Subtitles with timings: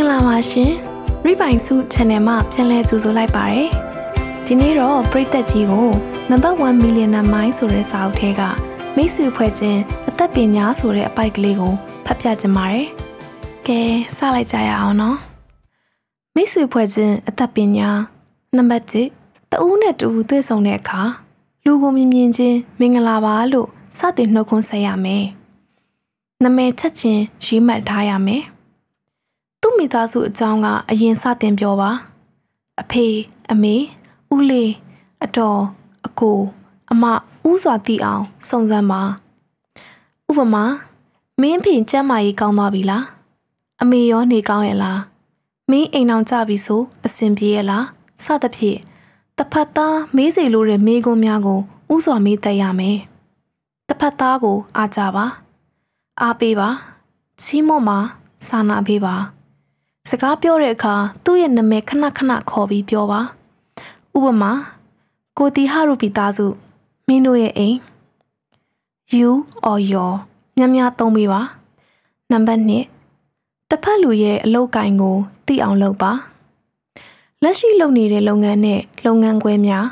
[0.00, 0.72] င်္ဂလာပါရှင်
[1.24, 3.68] ရိပိုင်စု channel မှာပြန်လည်ကြိုဆိုလိုက်ပါတယ်
[4.46, 5.88] ဒီနေ့တော့ပရိသတ်ကြီးကို
[6.30, 8.42] number 1 millionaire mind ဆိုတဲ့စာအုပ်ထဲက
[8.96, 11.72] မိတ်ဆွေဖွဲ့ခြင်းအသက်ပညာဆိုတဲ့အပိုက်ကလေးကို
[12.06, 12.86] ဖတ်ပြခြင်းပါတယ်
[13.66, 13.80] ကဲ
[14.16, 15.18] စလိုက်ကြရအောင်နော်
[16.34, 17.88] မိတ်ဆွေဖွဲ့ခြင်းအသက်ပညာ
[18.56, 18.84] နံပါတ်
[19.20, 21.02] 1တဦးနဲ့တူတွေ့ဆုံတဲ့အခါ
[21.64, 25.24] လူကိုမြင်မြင်ချင်းမင်္ဂလာပါလို့စတင်နှုတ်ခွန်းဆက်ရမယ်
[26.44, 28.44] နမဲချက်ချင်းရေးမှတ်ထားရမယ်
[29.60, 31.90] သူ့မိသားစုအကြောင်းကအရင်စတင်ပြောပါ
[32.80, 33.06] အဖေ
[33.50, 33.74] အမေ
[34.34, 34.72] ဦးလေး
[35.24, 35.60] အတော်
[36.06, 36.38] အကို
[36.92, 37.04] အမ
[37.48, 39.02] ဦးစွာတည်အောင်စုံစမ်းပါ
[40.28, 40.64] ဥပမာ
[41.40, 43.04] မင်းဖေကျမ်းမာရေးကောင်းသွားပြီလား
[43.82, 45.00] အမေရောနေကောင်းရဲ့လား
[45.70, 47.84] မင်းအိမ်အောင်ကြပြီဆိုအဆင်ပြေရဲ့လား
[48.24, 48.78] စသဖြင့်
[49.38, 51.60] တဖတ်သားမေးစီလိုတဲ့မိကုံးများကို
[51.94, 52.98] ဥစွာမေးတတ်ရမယ်
[53.88, 55.26] တဖတ်သားကိုအားကြပါ
[56.20, 56.68] အားပေးပါ
[57.40, 57.98] ချီးမွမ်းပါ
[58.46, 59.14] စာနာပေးပါ
[60.12, 60.94] စကားပြောတဲ့အခါ
[61.24, 63.20] သူ့ရဲ့နာမည်ခဏခဏခေါ်ပြီးပြောပါ
[64.16, 64.52] ဥပမာ
[65.38, 66.46] ကိုတီဟာရူပီသားစု
[67.06, 67.78] မင်းတို့ရဲ့အိမ်
[69.16, 69.30] you
[69.68, 70.12] or your
[70.56, 71.40] များများသုံးပေးပါ
[72.30, 72.62] နံပါတ်
[73.16, 75.16] 1တစ်ဖက်လူရဲ့အလုပ်ကိုင်ကို
[75.46, 76.12] သိအောင်လုပ်ပါ
[77.42, 79.86] လက်ရှိလုပ်နေတဲ့လုပ်ငန်းနဲ့လုပ်ငန်းခွဲများ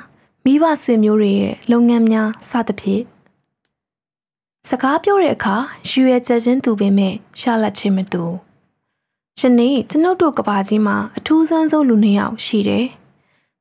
[0.45, 3.03] မိဘဆွေမျိုးတွေရဲ့လုပ်ငန်းများစသဖြင့်
[4.69, 5.57] စကားပြောတဲ့အခါ
[5.89, 8.48] ရွရွချက်ချင်းသူပင်မဲ့ရှာလက်ချင်းမတူ
[9.41, 12.87] ယနေ့ကျွန်ုပ်တို့ကဘာကြီးမှာအထူးဆန်းဆုံးလူနှစ်ယောက်ရှိတယ်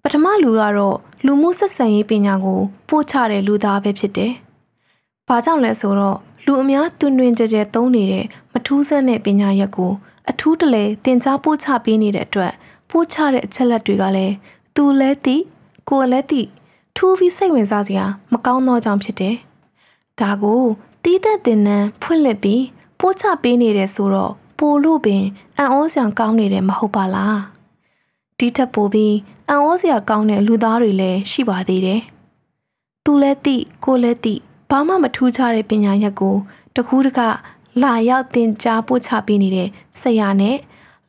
[0.02, 4.34] ပထမလူကတော့လူမှုဆက်ဆံရေးပညာကိုပို့ချတဲ့လူသားပဲဖြစ်တယ်။
[5.28, 9.92] ဘာကြောင့်လဲဆိုတော့လူအများတွင်တွင်ကြဲကြဲသုံးနေတဲ့မထူးဆန်းတဲ့ပညာရက်ကို
[10.30, 12.54] အထူးတလဲတင် जा ပို့ချပေးနေတဲ့အတွက်
[12.90, 14.34] ပို့ချတဲ့အချက်လက်တွေကလည်း
[14.76, 15.36] သူလည်းသိ
[15.90, 16.42] ကိုယ်လည်းသိ
[16.96, 19.36] ထူးပြီးစိတ်ဝင်စားစရာမကောင်းသောကြောင့်ဖြစ်တယ်။
[20.20, 20.62] ဒါကို
[21.04, 22.64] တီးတဲ့တင်နန်းဖွင့်လှစ်ပြီး
[23.00, 25.24] ပို့ချပေးနေတယ်ဆိုတော့ ပိုလို့ပင်
[25.58, 27.38] အံ့ဩစရာကောင်းနေတယ်မဟုတ်ပါလား။
[28.38, 29.16] ဒီထက်ပိုပြီး
[29.50, 32.02] အံ့ဩစရာကောင်းတဲ့လူသားတွေလည်းရှိပါသေးတယ်။
[33.04, 34.36] သူလည်းသိကိုလည်းသိ
[34.70, 36.36] ဘာမှမထူးခြားတဲ့ပညာရက်ကို
[36.76, 37.20] တကူးတက
[37.84, 39.70] လာရောက်သင်ကြားပို့ချပေးနေတဲ့
[40.02, 40.58] ဆရာနဲ့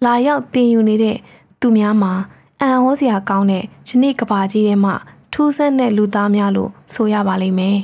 [0.05, 1.17] လာရောက်သင်ယူနေတဲ့
[1.61, 2.13] သူများမှာ
[2.61, 4.95] အံ့ဩစရာကောင်းတဲ့ယနေ့ကဘာကြီးထဲမှာ
[5.33, 7.79] ထူးဆန်းတဲ့လူသားများလို့ဆိုရပါလိမ့်မယ်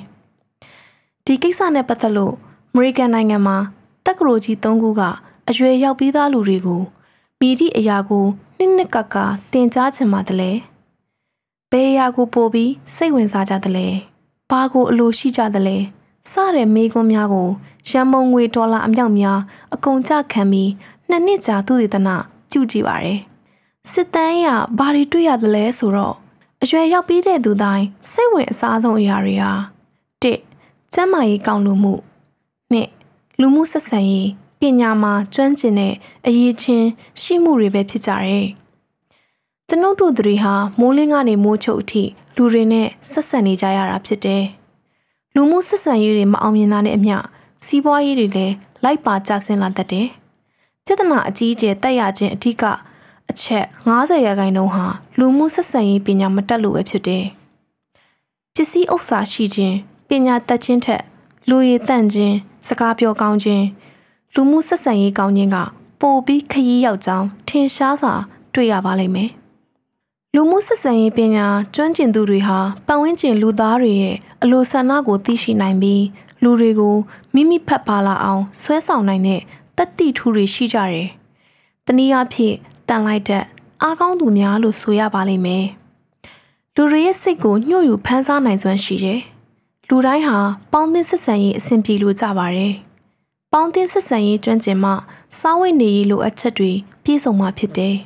[1.25, 2.35] ။ဒီကိစ္စနဲ့ပတ်သက်လို့
[2.73, 3.57] အမေရိကန်နိုင်ငံမှာ
[4.07, 5.03] တက္ကသိုလ်ကြီး၃ခုက
[5.51, 6.83] အရွယ်ရောက်ပြီးသားလူတွေကို
[7.41, 8.27] မိသည့်အရာကို
[8.59, 9.17] နှစ်နှစ်ကက
[9.53, 10.53] တင်ကြားချင်ပါတယ်လေ။
[11.71, 13.87] ဘယ်အရာကိုပို့ပြီးစိတ်ဝင်စားကြတယ်လဲ။
[14.51, 15.77] ဘာကိုအလိုရှိကြတယ်လဲ။
[16.31, 17.49] စတဲ့မိကွန်းများကို
[17.89, 19.41] ရန်မုံငွေဒေါ်လာအမြောက်များ
[19.75, 20.71] အကုန်ကြခံပြီး
[21.09, 22.17] နှစ်နှစ်ကြာသူတည်တနာ
[22.51, 23.19] ပြုကြည့်ပါရယ်။
[23.91, 24.47] စစ်တမ်းရ
[24.79, 26.15] ဘာတွေတွေ့ရတယ်လဲဆိုတော့
[26.63, 29.53] အရွယ်ရောက်ပြီးတဲ့သူတိုင်းစိတ်ဝင်အစားဆုံးအရာတွေဟာ
[30.23, 30.35] ၁
[30.93, 31.95] ကျန်းမာရေးကောင်းလို့မှု
[32.73, 32.77] ၂
[33.41, 34.44] လူမှုဆက်ဆံရေးပ
[34.81, 35.95] ညာမှာကျွမ်းကျင်တဲ့
[36.27, 36.89] အရေးချင်း
[37.21, 38.47] ရှိမှုတွေပဲဖြစ်ကြတယ်။
[39.69, 42.03] ကျွန်ုပ်တို့တွေဟာမိုးလင်းကနေမိုးချုပ်အထိ
[42.37, 44.45] လူတွေနဲ့ဆက်ဆံနေကြရတာဖြစ်တယ်။
[45.35, 47.17] လူမှုဆက်ဆံရေးတွေမအောင်မြင်တာနဲ့အမျှ
[47.65, 48.55] စီးပွားရေးတွေလည်း
[48.85, 50.09] လိုက်ပါကျဆင်းလာတတ်တယ်။
[50.85, 52.65] ပြဿနာအကြီးအကျယ်တက်ရခြင်းအထူးက
[53.31, 54.87] အချက်90ရာခိုင်နှုန်းဟာ
[55.19, 57.25] လူမှုဆက်ဆံရေးပညာမတက်လို့ပဲဖြစ်တယ်။
[58.55, 59.77] ပစ္စည်းဥစ္စာရှိခြင်း
[60.09, 61.03] ပညာတတ်ခြင်းထက်
[61.49, 62.35] လူရည်တန့်ခြင်း
[62.67, 63.65] စကားပြောကောင်းခြင်း
[64.37, 65.57] လူမှုဆက်ဆံရေးကောင်းခြင်းက
[66.01, 68.15] ပိုပြီးခရီးရောက်ကြောင်းထင်ရှားစွာ
[68.55, 69.31] တွေ့ရပါလိမ့်မယ်။
[70.35, 76.05] လူမှုဆက်ဆံရေးပညာကျွမ်းကျင်သူတွေဟာပတ်ဝန်းကျင်လူသားတွေရဲ့အလိုဆန္ဒကိုသိရှိနိုင်ပြီး
[76.43, 76.97] လူတွေကို
[77.35, 79.41] မိမိဖက်ပါလာအောင်ဆွဲဆောင်နိုင်တဲ့
[79.77, 81.09] တတိထူတွေရှိကြတယ်။
[81.87, 82.55] တနည်းအားဖြင့်
[82.89, 83.45] တန်လိုက်တဲ့
[83.83, 85.65] အားကောင်းသူများလို့ဆိုရပါလိမ့်မယ်။
[86.75, 89.21] လူတွေရဲ့စိတ်ကိုညှို့ယူဖမ်းဆားနိုင်စွမ်းရှိတယ်။
[89.89, 90.39] လူတိုင်းဟာ
[90.73, 92.75] ပေါင်းသင်းဆက်ဆံရေးအဆင်ပြေလို့ကြပါတယ်။
[93.57, 94.91] ပေါင်းတင်ဆက်ဆံရေးကျွမ်းကျင်မှ
[95.39, 96.73] စားဝတ်နေရေးလိုအပ်ချက်တွေ
[97.05, 97.97] ပြည့်စုံမှဖြစ်တယ်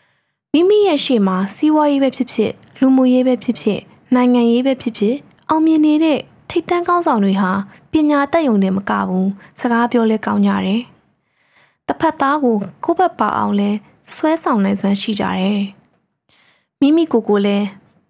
[0.52, 3.80] ။မိမိရဲ့ရှေ့မှာစီးပွားရေးပဲဖြစ်ဖြစ်လူမှုရေးပဲဖြစ်ဖြစ်
[4.14, 5.16] နိုင်ငံရေးပဲဖြစ်ဖြစ်
[5.48, 6.18] အောင်မြင်နေတဲ့
[6.50, 7.50] ထိတ်တန်းကောင်းဆောင်တွေဟာ
[7.92, 10.82] ပညာတတ်ရုံနဲ့မကဘူးစကားပြောလဲကောင်းကြတယ်။
[11.86, 13.70] တစ်ဖက်သားကိုကိုယ့်ဘက်ပါအောင်လဲ
[14.12, 15.62] ဆွဲဆောင်နိုင်စွမ်းရှိကြတယ်။
[16.80, 17.66] မိမိကိုယ်ကိုလည်း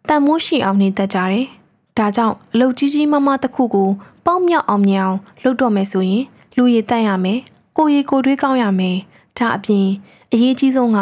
[0.08, 1.46] တန်မိုးရှိအောင်နေတတ်ကြတယ်။
[1.98, 3.90] ဒါကြောင့်အလုပ်ကြီးကြီးမားမားတစ်ခုကို
[4.26, 6.24] ပေါက်မြောက်အောင်မြင်အောင်လုပ်တော့မယ်ဆိုရင်
[6.56, 7.40] လူရည်တတ်ရမယ်
[7.76, 8.96] ကိုရီကိုတွေးကောင်းရမယ်
[9.38, 9.86] ဒါအပြင်
[10.32, 10.98] အရေးကြီးဆုံးက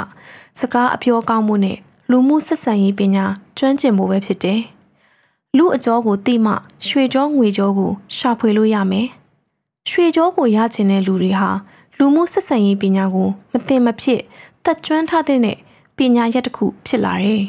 [0.58, 1.78] စကားအပြောကောင်းမှုနဲ့
[2.10, 3.24] လူမှုဆက်ဆံရေးပညာ
[3.58, 4.60] ကျွမ်းကျင်မှုပဲဖြစ်တယ်
[5.56, 6.52] လူအကျော်ကိုတိမှ
[6.86, 9.08] ရွှေကြောငွေကြောကိုရှာဖွေလို့ရမယ်
[9.90, 11.50] ရွှေကြောကိုရချင်တဲ့လူတွေဟာ
[11.98, 14.20] လူမှုဆက်ဆံရေးပညာကိုမတင်မဖြစ်
[14.64, 15.40] တက်ကျွမ်းထားတဲ့
[15.96, 17.44] ပညာရက်တစ်ခုဖြစ်လာတယ်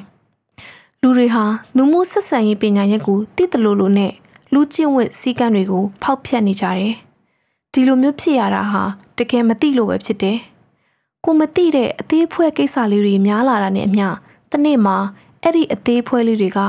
[1.01, 1.45] လူတွေဟာ
[1.75, 4.13] လူမှုဆက်ဆံရေးပညာရက်ကိုတည်တလို့လို့နဲ့
[4.53, 6.94] လူကျင့်ဝတ်စည်းကမ်းတွေကိုဖောက်ဖျက်နေကြတယ်
[7.73, 8.83] ဒီလိုမျိုးဖြစ်ရတာဟာ
[9.18, 10.38] တကယ်မသိလို့ပဲဖြစ်တယ်
[11.25, 14.07] ကိုမသိတဲ့အသေးဖွဲကိစ္စလေးတွေများလာတာနဲ့အမျှ
[14.51, 14.97] တနေ့မှာ
[15.41, 16.59] အဲ့ဒီအသေးဖွဲလေးတွေက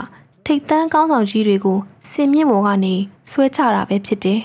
[0.44, 1.78] ထိတ်တန်းကောင်းဆောင်ကြီးတွေကို
[2.10, 2.94] စင်မြင့်ပေါ်ကနေ
[3.30, 4.40] ဆွဲချတာပဲဖြစ်တယ်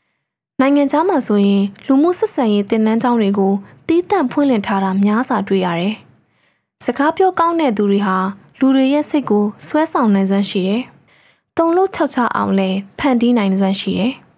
[0.60, 3.52] ။နိုင်ငံခြားမှာဆိုရင်လူမှုဆက်ဆံရေးတင်နန်းကျောင်းတွေကို
[3.86, 5.94] တီးတန့်ဖွင့်လှစ်ထားတာများစွာတွေ့ရတယ်။
[6.84, 8.16] စကားပြောကောင်းတဲ့သူတွေဟာ
[8.58, 10.82] လူတွေရဲ့စိတ်ကိုဆွဲဆောင်နိုင်စွမ်းရှိတယ်။
[11.56, 14.12] တုံလို့၆ချအောင်လဲဖန်တီးနိုင်စွမ်းရှိတယ်။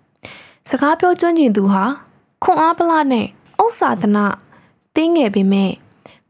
[0.69, 1.85] စကားပြောကျွမ်းကျင်သူဟာ
[2.43, 3.26] ခွန်အားပလနဲ့
[3.62, 4.26] ဥစ္စာဒနာ
[4.97, 5.73] တင်းငယ်ပေမဲ့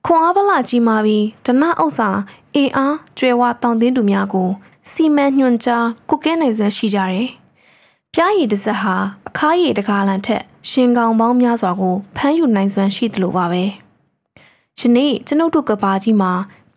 [0.04, 2.10] ခွန်အားပလကြီးမာပြီးဒနာဥစ္စာ
[2.54, 4.48] အေအားကျွဲဝတောင်တင်းသူများကို
[4.90, 7.28] စီမံညွှန်ကြားကုကဲနိုင်စွမ်းရှိကြတယ်။
[8.12, 8.96] ပြားရည်တစ်စက်ဟာ
[9.28, 13.62] အခါရည်တကားလန်ထက်ရှင်ကောင်ပေါင်းများစွာကိုဖမ်းယူနိုင်စွမ်းရှိသလိုပါပဲ။
[14.80, 16.32] ယနေ့ကျွန်ုပ်တို့ကဘာကြီးမှာ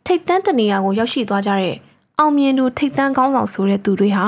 [0.06, 1.75] ထိတ်တန်းတနေရာကိုရောက်ရှိသွားကြတဲ့
[2.19, 4.25] အောင်မြင်သူထိတ်တန်းကောင်းဆောင်ဆိုတဲ့သူတွေဟာ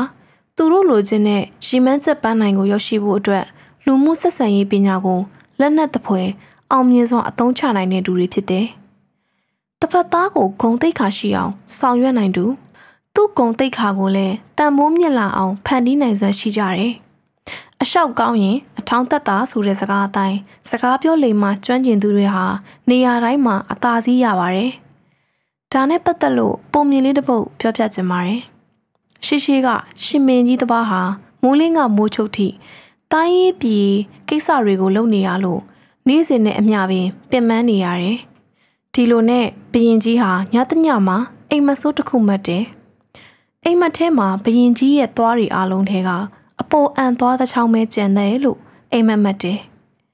[0.59, 3.45] သူတို့လိုချင်တဲ့ရီမန်းချက်ပန်းနိုင်ကိုရောက်ရှိဖို့အတွက်
[3.85, 5.19] လူမှုဆက်ဆံရေးပညာကို
[5.59, 6.21] လက်နက်တပွဲ
[6.71, 8.65] အောင်မြင်စွာအသုံးချနိုင်တဲ့သူတွေဖြစ်တယ်။
[9.79, 12.45] တစ်ဖက်သားကိုဂုံတိတ်ခါရှိအောင်ဆောင်ရွက်နိုင်သူ
[13.13, 16.93] သူ့ဂုံတိတ်ခါကိုလည်းတန်မိုးမြင့်လာအောင်ဖန်တီးနိုင်စွမ်းရှိကြတယ်။
[17.81, 20.37] အလျှောက်ကောင်းရင်အထောင်းသက်တာဆိုတဲ့စကားအတိုင်း
[20.69, 22.45] စကားပြောလိမ္မာကျွမ်းကျင်သူတွေဟာ
[22.89, 24.71] နေရာတိုင်းမှာအသာစီးရပါတယ်။
[25.71, 28.41] ဒါနဲ့ပတ်သက်လို့ပုံမြင်လေးတစ်ပုဒ်ပြောပြချင်ပါတယ်။
[29.25, 29.67] ရှိရှိက
[30.03, 31.01] ရှင်မင်းကြီးတစ်ပါးဟာ
[31.41, 32.47] မိုးလင်းကမိုးချုပ်ထိ
[33.13, 33.89] တိုင်းရေးပြည်
[34.29, 35.61] ကိစ္စတွေကိုလုပ်နေရလို့
[36.07, 38.17] နေ့စဉ်နဲ့အမျှပင်ပင်ပန်းနေရတယ်။
[38.93, 41.17] ဒီလိုနဲ့ဘရင်ကြီးဟာညတညမှာ
[41.49, 42.63] အိမ်မဆိုးတစ်ခုမှတ်တယ်။
[43.65, 46.09] အိမ်မက်ထဲမှာဘရင်ကြီးရဲ့သွားတွေအားလုံးထဲက
[46.61, 48.59] အပေါ်အန်သွားတဲ့ချောင်းပဲကျန်တယ်လို့
[48.91, 49.59] အိမ်မက်မှတ်တယ်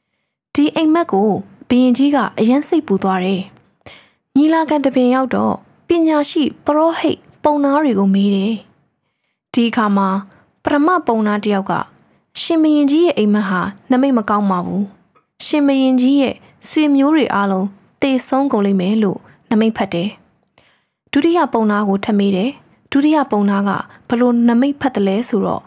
[0.53, 1.29] ။ဒီအိမ်မက်ကို
[1.69, 3.41] ဘရင်ကြီးကအယမ်းစိတ်ပူသွားတယ်။
[4.35, 5.53] ညီလာခံတပင်ရောက်တော့
[5.87, 8.55] ပညာရှိပရောဟိတ်ပုံနာတွေကိုမေးတယ်။
[9.53, 10.07] ဒီအခါမှာ
[10.63, 11.73] ပရမပုံနာတယောက်က
[12.41, 13.61] ရှင်မရင်ကြီးရဲ့အိမ်မက်ဟာ
[13.91, 14.85] နမိတ်မကောင်းပါဘူး
[15.45, 16.35] ရှင်မရင်ကြီးရဲ့
[16.67, 17.67] ဆွေမျိုးတွေအားလုံး
[18.01, 19.19] တေဆုံးကုန်လိမ့်မယ်လို့
[19.49, 20.09] နမိတ်ဖတ်တယ်
[21.11, 22.51] ဒုတိယပုံနာကိုထပ်မေးတယ်
[22.91, 23.69] ဒုတိယပုံနာက
[24.09, 25.63] ဘလို့နမိတ်ဖတ်တယ်လဲဆိုတော့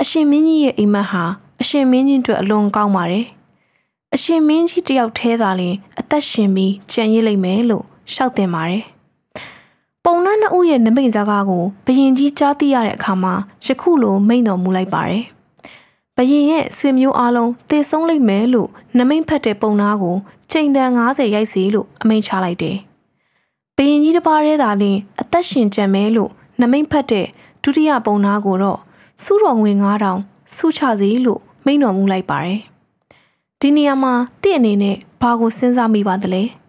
[0.00, 1.24] အရှင်မင်းကြီးရဲ့အိမ်မက်ဟာ
[1.60, 3.26] အရှင်မင်းကြီးအတွက်အလွန်ကောင်းပါတယ်
[4.14, 8.82] အရှင်မင်းကြီးတယောက်ထဲသာလျှင်အသက်ရှင်ပြီးကြံ့ရည်လိမ့်မယ်လို့ရှောက်တင်ပါတယ်
[10.10, 13.34] ပုံနှနှစ်ဦးရဲ့နမိတ်စကားကိုဘယင်ကြီးကြားသိရတဲ့အခါမှာ
[13.64, 15.24] ယခုလိုမိန့်တော်မူလိုက်ပါတယ်။
[16.16, 18.68] ဘရင်ရဲ့ဆွေမျိုးအားလုံးတည်ဆုံးလိမ့်မယ်လို့
[18.98, 20.16] နမိတ်ဖတ်တဲ့ပုံနာကို
[20.50, 22.76] ချိန်တန်90ရိုက်စီလို့အမိန့်ချလိုက်တယ်။
[23.76, 27.26] ဘရင်ကြီးတစ်ပါးရဲသာလင်းအသက်ရှင်ကြံမဲလို့နမိတ်ဖတ်တဲ့
[27.62, 28.78] ဒုတိယပုံနာကိုတော့
[29.22, 29.72] စုတော်ငွေ
[30.14, 32.60] 9000စုချစီလို့မိန့်တော်မူလိုက်ပါတယ်။
[33.60, 34.12] ဒီနေရာမှာ
[34.42, 36.44] တင့်အနေနဲ့ဘာကိုစဉ်းစားမိပါသလဲ။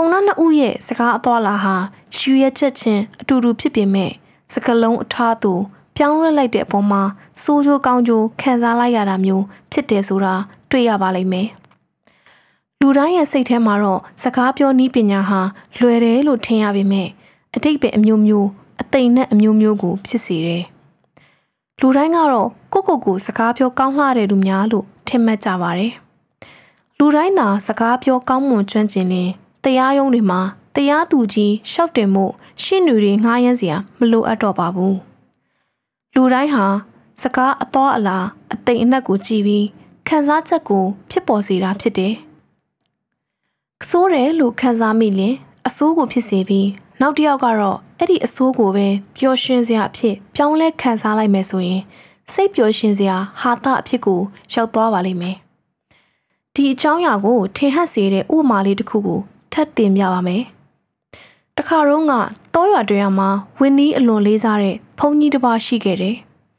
[0.00, 1.74] ပုံနာနှစ်ဦးရဲ့စကားအသွာလာဟာ
[2.16, 4.12] ရှူရဲချက်ချင်းအတူတူဖြစ်ပေမဲ့
[4.52, 5.52] စကလုံးအထားသူ
[5.96, 7.02] ပြောင်းလဲလိုက်တဲ့အပေါ်မှာ
[7.42, 10.34] စိုးကြိုးကောင်းကြိုးခံစားလိုက်ရတာမျိုးဖြစ်တယ်ဆိုတာ
[10.70, 11.48] တွေ့ရပါလိမ့်မယ်။
[12.80, 15.40] လူတိုင်းရဲ့စိတ်ထဲမှာတော့စကားပြောနည်းပညာဟာ
[15.80, 17.08] လွယ်တယ်လို့ထင်ရပေမဲ့
[17.54, 18.48] အတိတ်ပဲအမျိုးမျိုး
[18.80, 20.64] အသိနဲ့အမျိုးမျိုးကိုဖြစ်စေတယ်။
[21.80, 25.92] လူတိုင်းကတော့ကိုကိုကိုစကားပြောကောင်းလှတဲ့လူများလို့ထင်မှတ်ကြပါတယ်။
[26.98, 29.30] လူတိုင်းသာစကားပြောကောင်းမွန်ကျွမ်းကျင်ရင်
[29.64, 30.40] တရားရုံးတွေမှာ
[30.76, 32.24] တရားသူကြီးရှောက်တင်မှု
[32.62, 34.94] ရှင်းနူတွေငှားရမ်းစရာမလိုအပ်တော့ပါဘူး။
[36.14, 36.66] လူတိုင်းဟာ
[37.20, 39.66] စကားအတော်အလားအတိမ်အနက်ကိုကြည့်ပြီး
[40.08, 42.14] ခံစားချက်ကို ဖြစ်ပေါ်စေတာဖြစ်တယ်။
[43.88, 45.34] ဆိုးတယ်လို့ခံစားမိရင်
[45.66, 46.68] အဆိုးကိုဖြစ်စေပြီး
[47.00, 51.82] နောက်တစ်ယောက်ကတော့အဲ့ဒီအဆိုးကိုပဲပျော်ရွှင်စရာအဖြစ်ပြောင်းလဲခံစားလိုက်မယ်ဆိုရင်
[52.32, 54.20] စိတ်ပျော်ရွှင်စရာဟာတာအဖြစ်ကို
[54.54, 55.36] ရောက်သွားပါလိမ့်မယ်။
[56.54, 59.20] ဒီအကြောင်းအရာကိုထင်ဟပ်စေတဲ့ဥပမာလေးတစ်ခုကို
[59.52, 60.42] ထပ်တင်ပြပါမယ်။
[61.56, 62.12] တခါတော့က
[62.54, 63.28] တောရွာတွင်မှာ
[63.58, 66.16] ဝင်းနီးအလွန်လေးစားတဲ့ဘုန်းကြီးတစ်ပါးရှိခဲ့တယ်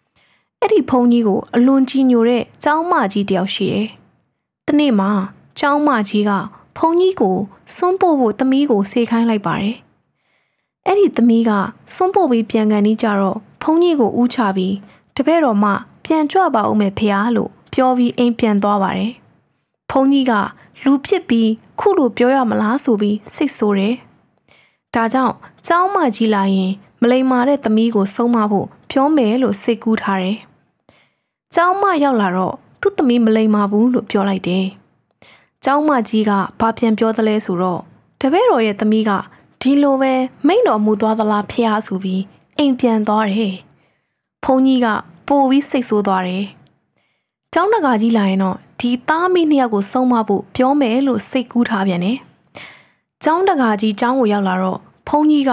[0.62, 3.88] ။အဲ့ဒီဘုန်းကြီးကိုအလွန်ကြီးညိုတဲ့ကျောင်းမကြီးတယောက်ရှိတယ်။
[4.67, 5.12] တနေ့မှာ
[5.60, 6.31] ကျောင်းမကြီးက
[6.77, 7.38] ဘုန်းကြီးကို
[7.75, 9.75] စွန့်ပို့ဖို့သမီးကိုဆေးခိုင်းလိုက်ပါတယ်။
[10.86, 11.51] အဲ့ဒီသမီးက
[11.93, 14.75] စွန့်ပို့ပြီးပြန်ကန်နေကြတော့ဘုန်းကြီးကိုဦးချပြီး
[15.15, 15.72] တပည့်တော်မှ
[16.05, 19.13] ပြန်ကြွပါဦးမယ်ဖေဟာလို့ပြောပြီးအိမ်ပြန်သွားပါတယ်။
[19.89, 20.34] ဘုန်းကြီးက
[20.83, 23.95] လူဖြစ်ပြီးခုလိုပြောရမလားဆိုပြီးစိတ်ဆိုးတယ်။
[24.93, 25.36] ဒါကြောင့်
[25.67, 26.71] ကျောင်းမကြီးလာရင်
[27.01, 30.38] မလိမ္မာတဲ့သမီးကိုဆုံးမဖို့ပြောမယ်လို့စိတ်ကူးထားတယ်။
[31.53, 34.65] ကျောင်းမရောက်လာတော့သူ့သမီးမလိမ္မာဘူးလို့ပြောလိုက်တယ်။
[35.63, 37.81] ကျောင်းမကြီးကဘာပြန်ပြောသလဲဆိုတော့
[38.21, 39.12] တပည့်တော်ရဲ့သမီးက
[39.62, 40.13] ဒီလိုပဲ
[40.48, 42.21] မိန့်တော်မူသွားသလားဖះဆိုပြီး
[42.57, 43.53] အိမ်ပြန်သွားတယ်။
[44.43, 44.88] ဖုန်ကြီးက
[45.27, 46.45] ပိုပြီးစိတ်ဆိုးသွားတယ်။
[47.53, 52.17] ကျောင်းတကာကြီးလာရင်တော့ ဒီသားမိနှစ်ယောက်ကိုဆုံးမဖို့ပြောမယ်လို့စိတ်ကူးထားပြန်တယ်။
[53.24, 55.51] ကျောင်းတကာကြီးကျောင်းကိုရောက်လာတော့ဖုန်ကြီးက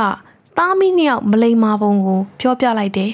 [0.59, 3.13] သားမီးနှစ်ယောက်မလိမ္မာပုံကိုပြောပြလိုက်တယ်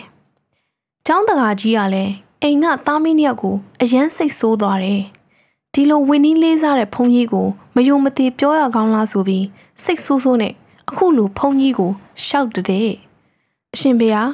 [1.07, 5.03] ။ကျောင်းတကာကြီးကလည်းအိမ်ကသားမီးနှစ်ယောက်ကိုအယမ်းစိတ်ဆိုးသွားတယ်။
[5.75, 9.45] ဒီလိုဝင်းနီးလေးစားတဲ့ဖုန်ကြီးကိုမယုံမသိပြောရကောင်းလားဆိုပြီး
[9.83, 10.53] စိတ်ဆိုးဆိုးနဲ့
[10.89, 11.91] အခုလိုဖုန်ကြီးကို
[12.25, 12.89] ရှောက်တဲ့
[13.75, 14.31] အရှင်ဘုရား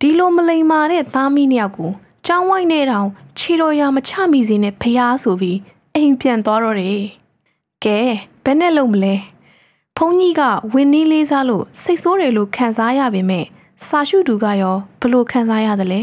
[0.00, 1.90] ဒီလိုမလိမ္မာတဲ့သားမီးနှစ်ယောက်ကို
[2.26, 3.08] ကျောင်းဝိုင်းနဲ့တောင်
[3.38, 5.58] ခြေတော်ရာမချမိစေနဲ့ဖျားဆိုပြီး
[5.94, 7.02] အိမ်ပြန်သွားတော့တယ်။
[7.84, 7.98] ကဲ
[8.44, 9.14] ဘယ်နဲ့လုံးမလဲ။
[9.96, 13.44] ဖုန်ကြီးကဝင်းနီးလေးစားလို့စိတ်ဆိုးတယ်လို့ခံစားရပေမဲ့
[13.86, 16.00] စာရှုသူကရောဘလို့ခံစားရသလဲ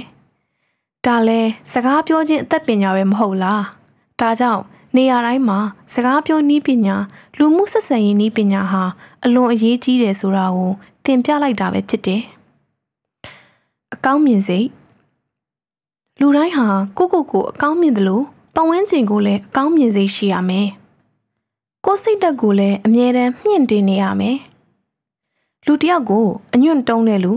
[1.05, 3.61] ။ဒါလဲစကားပြောခြင်းအသက်ပညာပဲမဟုတ်လား။
[4.19, 4.63] ဒါကြောင့်
[4.95, 5.59] နေရာတိုင်းမှာ
[5.93, 6.95] စကားပြောနည်းပညာ
[7.37, 8.83] လူမှုဆက်ဆံရေးနည်းပညာဟာ
[9.25, 10.71] အလွန်အရေးကြီးတယ်ဆိုတာကို
[11.03, 12.21] သင်ပြလိုက်တာပဲဖြစ်တယ်။
[13.93, 14.67] အကောင်းမြင်စိတ်
[16.21, 18.23] လူတိုင်းဟာကိုကိုကိုအကောင်းမြင်တယ်လို့
[18.55, 20.67] ပတ်ဝန်းကျင်ကိုလည်းအကောင်းမြင်စိတ်ရှိရမယ်။
[21.85, 24.37] ကိုယ်စိတ်တက်ကိုလည်းအမြဲတမ်းမြင့်တင်နေရမယ်။
[25.65, 27.33] လူတယောက်ကိုအညွန့်တုံးတဲ့လူ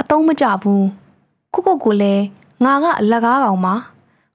[0.00, 0.82] အတုံးမကြဘူး။
[1.52, 2.24] ကိုကိုကိုလည်း
[2.64, 3.74] ငါကအလကားကောင်ပါ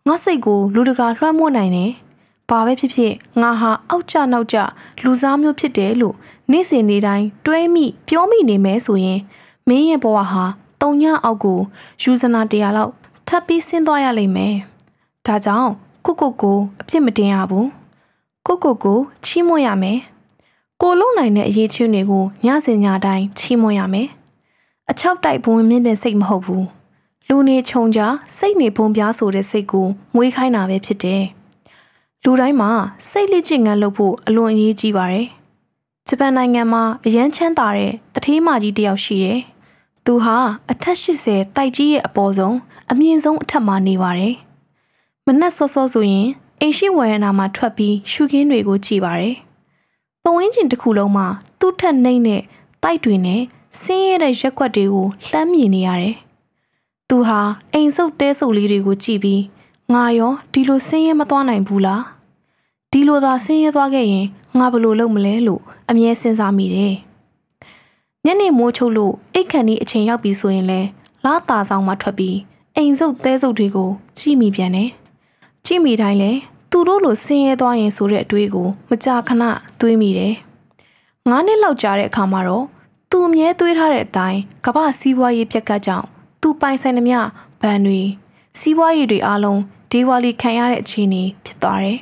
[0.08, 1.92] ငါစိတ်ကိုလူတကာလွှမ်းမိုးနိုင်တယ်။
[2.50, 4.58] ဘာပဲဖြစ်ဖြစ်ငါဟာအောက်ကျနောက်ကျ
[5.04, 6.16] လူစားမျိုးဖြစ်တယ်လို့
[6.52, 9.20] နေ့စဉ်နေ့တိုင်းတွေးမိပြောမိနေမဲဆိုရင်
[9.68, 10.46] မင်းရဲ့ဘဝဟာ
[10.82, 11.60] တုံညအောက်ကို
[12.02, 12.94] ယူဇနာတရားလောက်
[13.32, 14.56] ထပ်ပြီးဆင်းသွားရလိမ့်မယ်။
[15.26, 15.72] ဒါကြောင့်
[16.06, 17.68] ကိုကိုကိုအပြစ်မတင်ရဘူး။
[18.48, 20.00] ကိုကိုကိုချီးမွမ်းရမယ်။
[20.82, 24.08] ကိုလုံးနိုင်တဲ့အရေးချင်းတွေကိုညစဉ်ညတိုင်းချီးမွမ်းရမယ်။
[24.90, 26.64] အချောက်တိုက်ဘုံမြင့်တဲ့စိတ်မဟုတ်ဘူး။
[27.28, 28.00] လူနေခြုံကြ
[28.38, 31.24] စိတ်နေဘုံပြားဆိုတဲ့စိတ်ကိုမွေးခိုင်းတာပဲဖြစ်တယ်။
[32.24, 32.72] လူတိုင်းမှာ
[33.10, 35.28] စိတ်လက်ကျင့်ငန်းလုပ်ဖို့အလွန်အရေးကြီးပါတယ်။
[36.08, 39.40] ဂျပန်နိုင်ငံမှာအရန်ချမ်းသာတဲ့တထေးမကြီးတယောက်ရှိတယ်။
[40.12, 40.38] သူဟာ
[40.72, 42.58] အထက်80တိုက်ကြီးရဲ့အပေါ်ဆုံး
[42.92, 44.36] အမြင့်ဆုံးအထက်မှာနေပါတယ်။
[45.26, 46.28] မနက်စောစောဆိုရင်
[46.60, 49.36] အိမ်ရှိဝရဏမှာထွက်ပြီးရှုခင်းတွေကိုကြည့်ပါတယ်။
[50.24, 51.28] ပဝင်းကျင်တစ်ခုလုံးမှာ
[51.60, 52.42] သူ့ထက်နှိမ့်တဲ့
[52.84, 53.42] တိုက်တွေနဲ့
[53.82, 56.16] ဆင်းရဲတဲ့ရက်ွက်တွေကိုလှမ်းမြင်နေရတယ်။
[57.10, 57.40] သူဟာ
[57.74, 59.42] အိမ်စုပ်တဲစုပ်လေးတွေကိုကြည့်ပြီး
[59.94, 62.04] ငါရောဒီလိုဆင်းရဲမသွားနိုင်ဘူးလား
[62.92, 66.96] ဒီလိုသာဆင်းရဲသွားခဲ့ရင်ငါဘယ်လိုလုပ်မလဲလို့အမြဲစဉ်းစားမိတယ်
[68.30, 70.82] ညနေမိုးချုပ်လို့အိတ်ခန့်ဒီအချိန်ရောက်ပြီဆိုရင်လဲ
[71.26, 72.38] လားတာဆောင်မှထွက်ပြီး
[72.76, 74.90] အိမ်စုပ်သဲစုပ်တွေကိုကြည့်မိပြန်တယ်
[75.66, 76.32] ကြည့်မိတိုင်းလဲ
[76.72, 79.44] သူတို့လိုဆင်းရဲသွားရင်ဆိုတဲ့အတွေးကိုမကြာခဏ
[79.80, 80.34] တွေးမိတယ်
[81.30, 82.66] ငါးနှစ်လောက်ကြာတဲ့အခါမှာတော့
[83.10, 86.06] သူအမြဲတွေးထားတဲ့အတိုင်းကမ္ဘာစီးပွားရေးပြက်ကတ်ကြောင့်
[86.42, 87.20] သူပိုင်ဆိုင်သမျှ
[87.62, 88.02] ဘဏ်တွေ
[88.60, 89.60] စီးပွားရေးတွေအားလုံး
[89.92, 91.98] ဒီဝါလီခံရတဲ့အခြေအနေဖြစ်သွားတယ်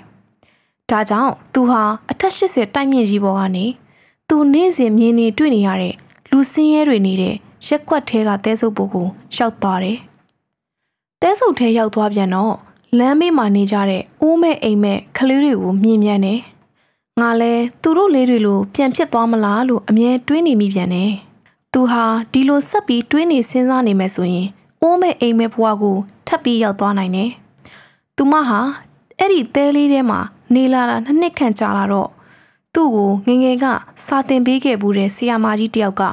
[0.89, 1.81] ။ဒါကြောင့်သူဟာ
[2.11, 3.65] အထက်80တိုက်မြင့်ကြီးပေါ်ကနေ
[4.29, 5.95] သူနေ့စဉ်မြင်နေတွေ့နေရတဲ့
[6.31, 7.35] လူစင်းရဲတွေနေတဲ့
[7.67, 9.97] ရက်ကွက်ထဲကတဲဆုပ်ဖို့ကိုရှောက်သွားတယ်။
[11.21, 12.55] တဲဆုပ်ထဲရောက်သွားပြန်တော့
[12.97, 16.39] လမ်းမေးမှာနေကြတဲ့အိုးမဲ့အိမ်မဲ့ကလေးတွေကိုမြင်မြန်တယ်။
[17.21, 21.11] ငါလဲသူတို့လေးတွေလိုပြန်ဖြစ်သွားမလားလို့အမြဲတွေးနေမိပြန်တယ်။
[21.73, 24.47] သူဟာဒီလိုဆက်ပြီးတွေးနေစဉ်းစားနေမယ်ဆိုရင်
[24.81, 27.29] အိုးမဲ့အိမ်မဲ့ဘဝကိုထပ်ပြီးရောက်သွားနိုင်တယ်။
[28.15, 28.59] သူမဟာ
[29.19, 30.19] အဲ့ဒီသဲလေးထဲမှာ
[30.53, 32.09] နေလာတာနှစ်နှစ်ခန့်ကြာလာတော့
[32.79, 33.65] သူ့ကိုငငယ်က
[34.05, 36.03] စာတင်ပေးခဲ့ဘူးတဲ့ဆရာမကြီးတယောက်က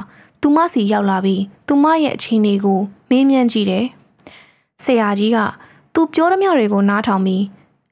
[0.41, 2.79] သူမစီရောက်လာပြီးသူမရဲ့အခြေအနေကို
[3.09, 3.85] မေးမြန်းကြည့်တယ်။
[4.83, 5.37] ဆရာကြီးက
[5.93, 7.43] သူပြောရမြတွေကိုနားထောင်ပြီး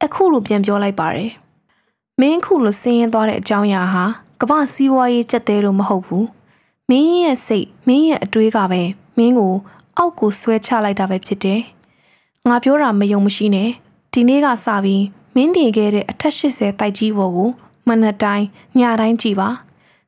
[0.04, 1.32] အခုလိုပြန်ပြောလိုက်ပါတယ်။
[2.20, 4.04] မင်းခုလိုဆင်းရဲသွားတဲ့အကြောင်းအရာဟာ
[4.42, 6.26] ကမ္ဘာစီးပွားရေးကျက်သေးလို့မဟုတ်ဘူး။
[6.90, 8.82] မင်းရဲ့စိတ်မင်းရဲ့အတွေးကပဲ
[9.18, 9.54] မင်းကို
[9.98, 11.62] အောက်ကိုဆွဲချလိုက်တာပဲဖြစ်တယ်။
[12.48, 13.70] ငါပြောတာမယုံမရှိနဲ့
[14.14, 15.04] ဒီနေ့ကစပြီး
[15.36, 17.52] မင်းတင်ခဲ့တဲ့အထက်80တိုက်ကြီးပေါ်ကို
[17.88, 18.46] မနက်တိုင်း
[18.80, 19.50] ညတိုင်းကြည်ပါ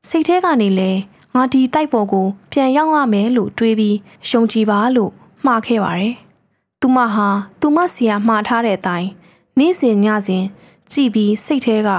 [0.08, 0.92] စိတ်ထဲကနေလဲ
[1.36, 3.98] ငါဒီတိုက်ပေါ်ကို ပြန်ရောက်ရမယ်လို့တွေးပြီး
[4.30, 5.12] ယုံကြည်ပါလို့
[5.46, 6.14] မှားခဲ့ပါတယ်။
[6.82, 7.30] သူမဟာ
[7.62, 9.10] သူမစီယာမှားထားတဲ့အတိုင်း
[9.58, 10.44] နေ့စဉ်ညစဉ်
[10.92, 11.90] ကြည်ပြီးစိတ်ထဲက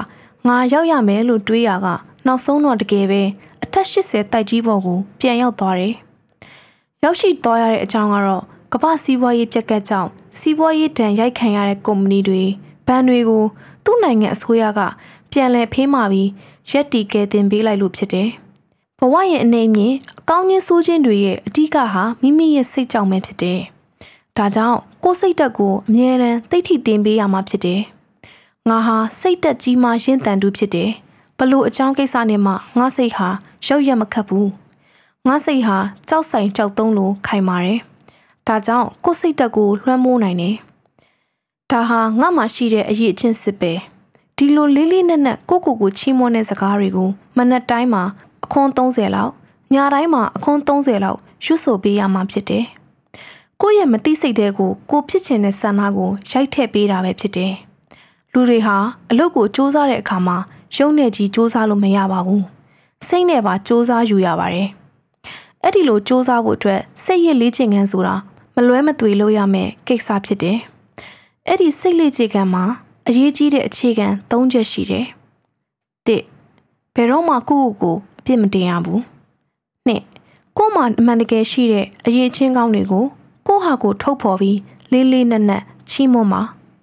[0.47, 1.87] ငါရောက်ရမယ်လို့တွေးရက
[2.27, 3.23] နောက်ဆုံးတော့တကယ်ပဲ
[3.63, 5.95] အထက်80တိုက်ကြီးပေါ်ကိုပြန်ရောက်သွားတယ်။
[7.03, 8.43] ရောက်ရှိသွားရတဲ့အကြောင်းကတော့
[8.73, 12.45] ကမ္ဘာစီးပွားရေးပြက်ကတ်ကြောင့်စီးပွားရေးဒဏ်ရိုက်ခံရတဲ့ကုမ္ပဏီတွေ
[12.87, 13.45] ဘဏ်တွေကို
[13.85, 14.81] သူ့နိုင်ငံအစိုးရက
[15.31, 16.31] ပြန်လည်ဖေးမာပြီး
[16.71, 18.29] ရက်တီကဲတင်ပေးလိုက်လို့ဖြစ်တယ်။
[19.01, 23.61] ဘဝရဲ့အနေမြင့်အကောင်းကြီးဆိုးခြင်းတွေရဲ့အဓိကဟာမိမိရဲ့စိတ်ကြောင့်ပဲဖြစ်တယ်။
[24.37, 27.81] ဒါကြောင့်ကိုယ်စိတ်တက်ကိုအမြဲတမ်းသိထိတင်ပေးရမှာဖြစ်တယ်။
[28.69, 30.91] ငါဟာစိတ်တက်ကြီးမှရင့်တန်သူဖြစ်တယ်။
[31.39, 33.29] ဘလို့အကြောင်းကိစ္စနဲ့မှငါစိတ်ဟာ
[33.67, 34.49] ရောက်ရမခတ်ဘူး။
[35.27, 35.79] ငါစိတ်ဟာ
[36.09, 37.79] ကြောက်ဆိုင်ကြောက်သုံးလို့ခိုင်ပါတယ်။
[38.47, 40.55] ဒါကြောင့်ကိုယ်စိတ်တက်ကိုလွှမ်းမိုးနိုင်တယ်။
[41.71, 43.75] ဒါဟာငါမှရှိတဲ့အရေးအချင်းစစ်ပဲ။
[44.41, 48.03] ဒီလိုလေးလေးနက်နက်ကိုကိုကိုချီးမွမ်းတဲ့စကားတွေကိုမနက်တိုင်းမှာ
[48.45, 49.33] အခွန်30လောက်
[49.73, 52.65] ညတိုင်းမှာအခွန်30လောက်ရွတ်ဆိုပေးရမှာဖြစ်တယ်။
[53.61, 57.53] ကိုယ့်ရဲ့မသိစိတ်တဲ့ကိုကိုဖြစ်ချင်တဲ့ဆန္ဒကိုရိုက်ထည့်ပေးတာပဲဖြစ်တယ်။
[58.33, 58.77] လူတွေဟာ
[59.11, 60.37] အလုပ်ကိုစူးစမ်းတဲ့အခါမှာ
[60.77, 62.43] ရုံနဲ့ကြီးစူးစမ်းလို့မရပါဘူး။
[63.07, 64.69] စိတ်နဲ့ပါစူးစမ်းယူရပါတယ်။
[65.63, 68.15] အဲ့ဒီလိုစူးစမ်းဖို့အတွက်စိတ်ရည်လေးချင်ငန်းဆိုတာ
[68.55, 70.59] မလွဲမသွေလို့ရမယ်ကိစ္စဖြစ်တယ်။
[71.47, 72.67] အဲ့ဒီစိတ်လေ့ကျင့်ခန်းမှာ
[73.09, 75.05] အရေးကြီးတဲ့အခြေခံ၃ချက်ရှိတယ်။
[76.07, 76.19] ၁
[76.95, 79.01] ဘယ်တော့မှကိုယ့်ကိုယ်အပြစ်မတင်ရဘူး။
[79.89, 79.91] ၂
[80.57, 83.05] ကိုယ်မှာအမှန်တကယ်ရှိတဲ့အရေးချင်းကောင်းတွေကို
[83.47, 84.59] ကိုယ့်ဟာကိုယ်ထုတ်ဖော်ပြီး
[84.93, 86.43] လေးလေးနက်နက်ချီးမွမ်းပါ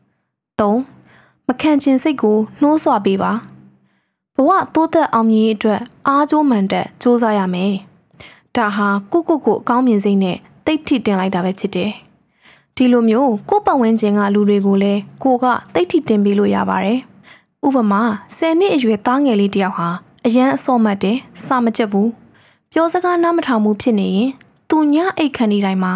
[0.59, 0.73] ။၃
[1.47, 3.31] မခံချင်စိတ်ကိုနှိုးဆွပေးပါ။
[4.35, 7.73] ဘဝတိုးတက်အောင်မြင်ရေးအတွက်အားကြိုးမှန်တဲ့စူးစမ်းရမယ်။
[8.55, 11.91] ဒါဟာကိုကိုကိုအကောင်းမြင်စိတ်နဲ့တိတ်ထိတင်လိုက်တာပဲဖြစ်တယ်။
[12.77, 16.99] ဒီလိုမျိုးကိုပတ်ဝန်းကျင်ကလူတွေကိုလည်းကိုကတိတ်ထိတင်ပေးလို့ရပါတယ်။
[17.65, 18.01] ဥပမာ
[18.37, 19.89] 10နှစ်အရွယ်သားငယ်လေးတယောက်ဟာ
[20.25, 22.07] အရန်အစော့မှတ်တယ်စာမကြက်ဘူး။
[22.71, 24.31] ပြောစကားနားမထောင်မှုဖြစ်နေရင်
[24.69, 25.93] သူညအိတ်ခဏဒီတိုင်းမှာ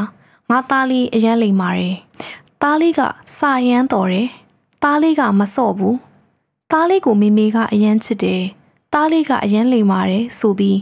[0.50, 1.96] ငါသားလေးအရန်လိမ်ပါတယ်။
[2.62, 3.01] သားလေးက
[3.38, 4.27] စာရမ်းတော်တယ်။
[4.84, 5.96] သားလေးကမစော့ဘူး။
[6.72, 8.41] သားလေးကိုမိမိကအရန်ချစ်တယ်။
[8.93, 10.77] သားလေးကအရန်လိမ်ပါတယ်ဆိုပြီး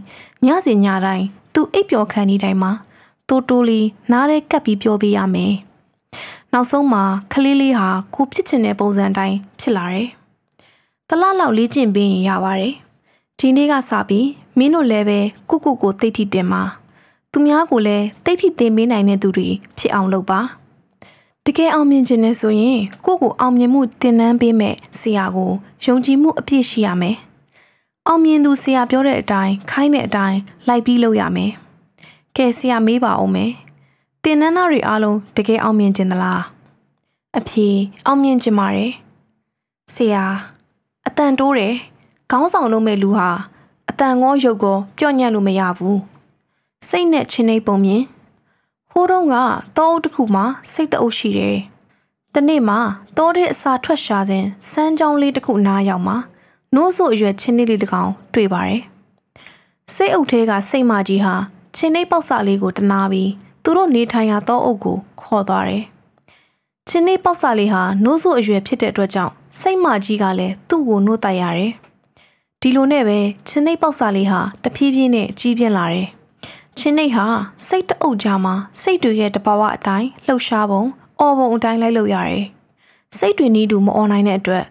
[0.46, 2.72] ညစီညတိုင်းသူအိပ်ပျော်ခံနေတိုင်းမှာ
[3.30, 5.56] တိုးတိုးလေးနားရဲကပ်ပြီးပြောပေးရမယ်။
[6.58, 10.10] နောက်ဆုံးမှာခလေးလေးဟာကိုဖြစ်ချင်တဲ့ပုံစံတိုင်းဖြစ်လာတယ်။
[11.10, 12.74] တလားလောက်လေးကျင့်ပေးရင်ရပါတယ်။
[13.40, 15.20] ဒီနေ့ကစပြီးမင်းတို့လည်းပဲ
[15.50, 16.64] ကုကုကိုတိတ်ထိတင်မှာ
[17.32, 19.48] သူများကိုလည်းတိတ်ထိတင်ပေးနိုင်တဲ့သူတွေ
[19.78, 20.40] ဖြစ်အောင်လုပ်ပါ။
[21.46, 25.52] တကယ်အောင်မြင်ခြင်းနဲ့ဆိုရင်ကိုကိုအောင်မြင်မှုတင်နန်းပေးမဲ့ဆရာကို
[25.86, 27.18] ယုံကြည်မှုအပြည့်ရှိရမယ်။
[28.08, 31.52] အောင်မြင်သူဆရာပြောတဲ့အတိုင်းခိုင်းတဲ့အတိုင်းလိုက်ပြီးလုပ်ရမယ်။
[32.38, 33.52] ကဲဆရာမေးပါအောင်မယ်။
[34.28, 36.42] တင်နန်းသားတွေအားလုံးတကယ်အောင်မြင်ခြင်းသလား။
[37.38, 37.68] အဖြေ
[38.06, 38.92] အောင်မြင်ခြင်းပါတယ်။
[39.94, 40.24] ဆရာ
[41.08, 41.74] အတန်တိုးတယ်။
[42.32, 43.30] ခေါင်းဆောင်လုံးမဲ့လူဟာ
[43.90, 45.98] အတန်ငေါရုပ်ကောပြော့ညံ့လို့မရဘူး။
[46.88, 48.04] စိတ်နဲ့ချင်းနေပုံမြင်
[48.92, 49.36] ဟိုးတော့က
[49.78, 51.58] တောအုပ်တစ်ခုမှာစိတ်တအုပ်ရှိတယ်။
[52.34, 52.80] တနေ့မှာ
[53.18, 56.18] တောတဲ့အစာထွက်ရှာစဉ်စမ်းကြောင်းလေးတစ်ခုနားရောက်မှာ
[56.76, 58.82] နိုးစို့အရွယ်ချင်းလေးလေးတစ်ကောင်တွေ့ပါတယ်။
[59.94, 61.36] စိတ်အုပ်ထဲကစိတ်မကြီးဟာ
[61.76, 63.32] ချင်းနှိပ်ပေါက်စာလေးကိုတနာပြီး
[63.68, 65.84] သူတို့နေထိုင်ရာတောအုပ်ကိုခေါ်သွားတယ်။
[66.88, 71.72] ချင်းနှိပ်ပေါက်စာလေးဟာနိုးစုအရွယ်ဖြစ်တဲ့အတွက်ကြောင့်စိတ်မကြီးကလည်းသူ့ကိုနှုတ်တိုက်ရတယ်။
[72.62, 76.08] ဒီလိုနဲ့ပဲချင်းနှိပ်ပေါက်စာလေးဟာတဖြည်းဖြည်းနဲ့ကြီးပြင်းလာတယ်။
[76.78, 77.26] ချင်းနှိပ်ဟာ
[77.68, 80.84] စိတ်တအုပ်ကြားမှာစိတ်တွေရဲ့တဘာဝအတိုင်းလှုပ်ရှားပုံ
[81.20, 82.44] အော်ပုံအတိုင်းလိုက်လို့ရတယ်။
[83.18, 84.66] စိတ်တွေနီးတူမအော်နိုင်တဲ့အတွက်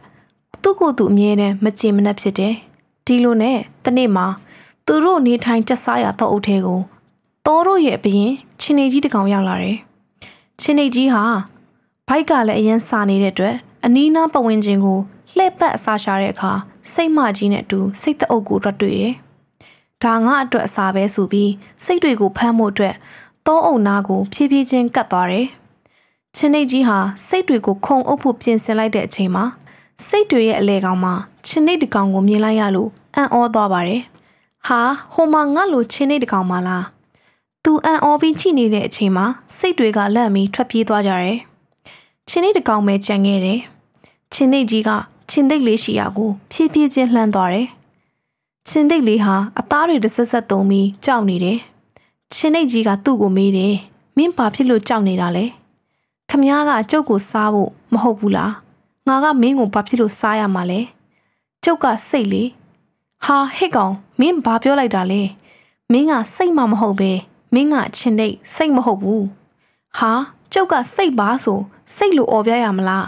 [0.62, 2.54] သူ့ကိုယ်သူအမြဲတမ်းမကြင်မနှက်ဖြစ်တယ်။
[3.06, 4.26] ဒီလိုနဲ့တနေ့မှာ
[4.86, 6.80] သူတို့နေထိုင်ကျဆားရတော့အုပ်ထဲကို
[7.46, 9.78] တောတို့ရဲ့ဘရင်ချင်းနေကြီးတကောင်ရောက်လာတယ်။
[10.60, 11.24] ချင်းနေကြီးဟာ
[12.08, 13.54] ဘိုက်ကလည်းအရင်စာနေတဲ့အတွက်
[13.84, 14.98] အနီးနားပဝင်းချင်းကို
[15.36, 16.52] လှည့်ပတ်အစာရှာတဲ့အခါ
[16.92, 19.12] စိတ်မကြီးနဲ့အတူစိတ်တအုပ်ကိုတွေ့တွေ့တယ်။
[20.02, 21.50] ဒါငါအတွက်အစာပဲဆိုပြီး
[21.84, 22.94] စိတ်တွေကိုဖမ်းဖို့အတွက်
[23.46, 25.46] တောအုပ်နာကိုဖြည်းဖြည်းချင်းကတ်သွားတယ်။
[26.36, 29.44] ချင်းနေကြီးဟာစိတ်တွေကိုခုံအုပ်ဖို့ပြင်ဆင်လိုက်တဲ့အချိန်မှာ
[30.06, 31.14] စိတ်တွေရဲ့အလဲကောင်မှာ
[31.46, 34.02] ချင်းနေတကောင်ကိုမြင်လိုက်ရလို့အံ့ဩသွားပါတယ်။
[34.66, 34.80] ဟာ
[35.12, 36.93] ဟိုမှာငါ့လိုချင်းနေတကောင်မလား
[37.64, 41.38] သူအံ့ဩပြီးကြည့်နေတဲ့အချိန်မှာစိတ်တွေကလန့်ပြီးထွက်ပြေးသွားကြတယ်။
[42.28, 43.60] ချင်းလေးတကောင်ပဲကြံခဲ့တယ်။
[44.32, 44.90] ချင်းသိကြီးက
[45.30, 47.66] ချင်းသိလေးရှိရာကိုဖြည်းဖြည်းချင်းလှမ်းသွားတယ်။
[48.68, 51.58] ချင်းသိလေးဟာအသားတွေတဆက်ဆက်သုံးပြီးကြောက်နေတယ်။
[52.34, 53.74] ချင်းသိကြီးကသူ့ကိုမေးတယ်။
[54.16, 55.44] မင်းဘာဖြစ်လို့ကြောက်နေတာလဲ။
[56.30, 58.52] ခမ ्या ကကျုပ်ကိုစားဖို့မဟုတ်ဘူးလား။
[59.08, 60.80] ငါကမင်းကိုဘာဖြစ်လို့စားရမှာလဲ။
[61.64, 62.44] ကျုပ်ကစိတ်လေ။
[63.24, 65.22] ဟာဟစ်ကောင်မင်းဘာပြောလိုက်တာလဲ။
[65.92, 67.12] မင်းကစိတ်မှမဟုတ်ပဲ။
[67.54, 69.26] မင်းကချင်းနေစိတ်မဟုတ်ဘူး
[69.96, 70.12] ဟာ
[70.52, 71.58] ကျုပ်ကစိတ်ပါဆို
[71.94, 73.06] စိတ်လိုអော်ပြရမလား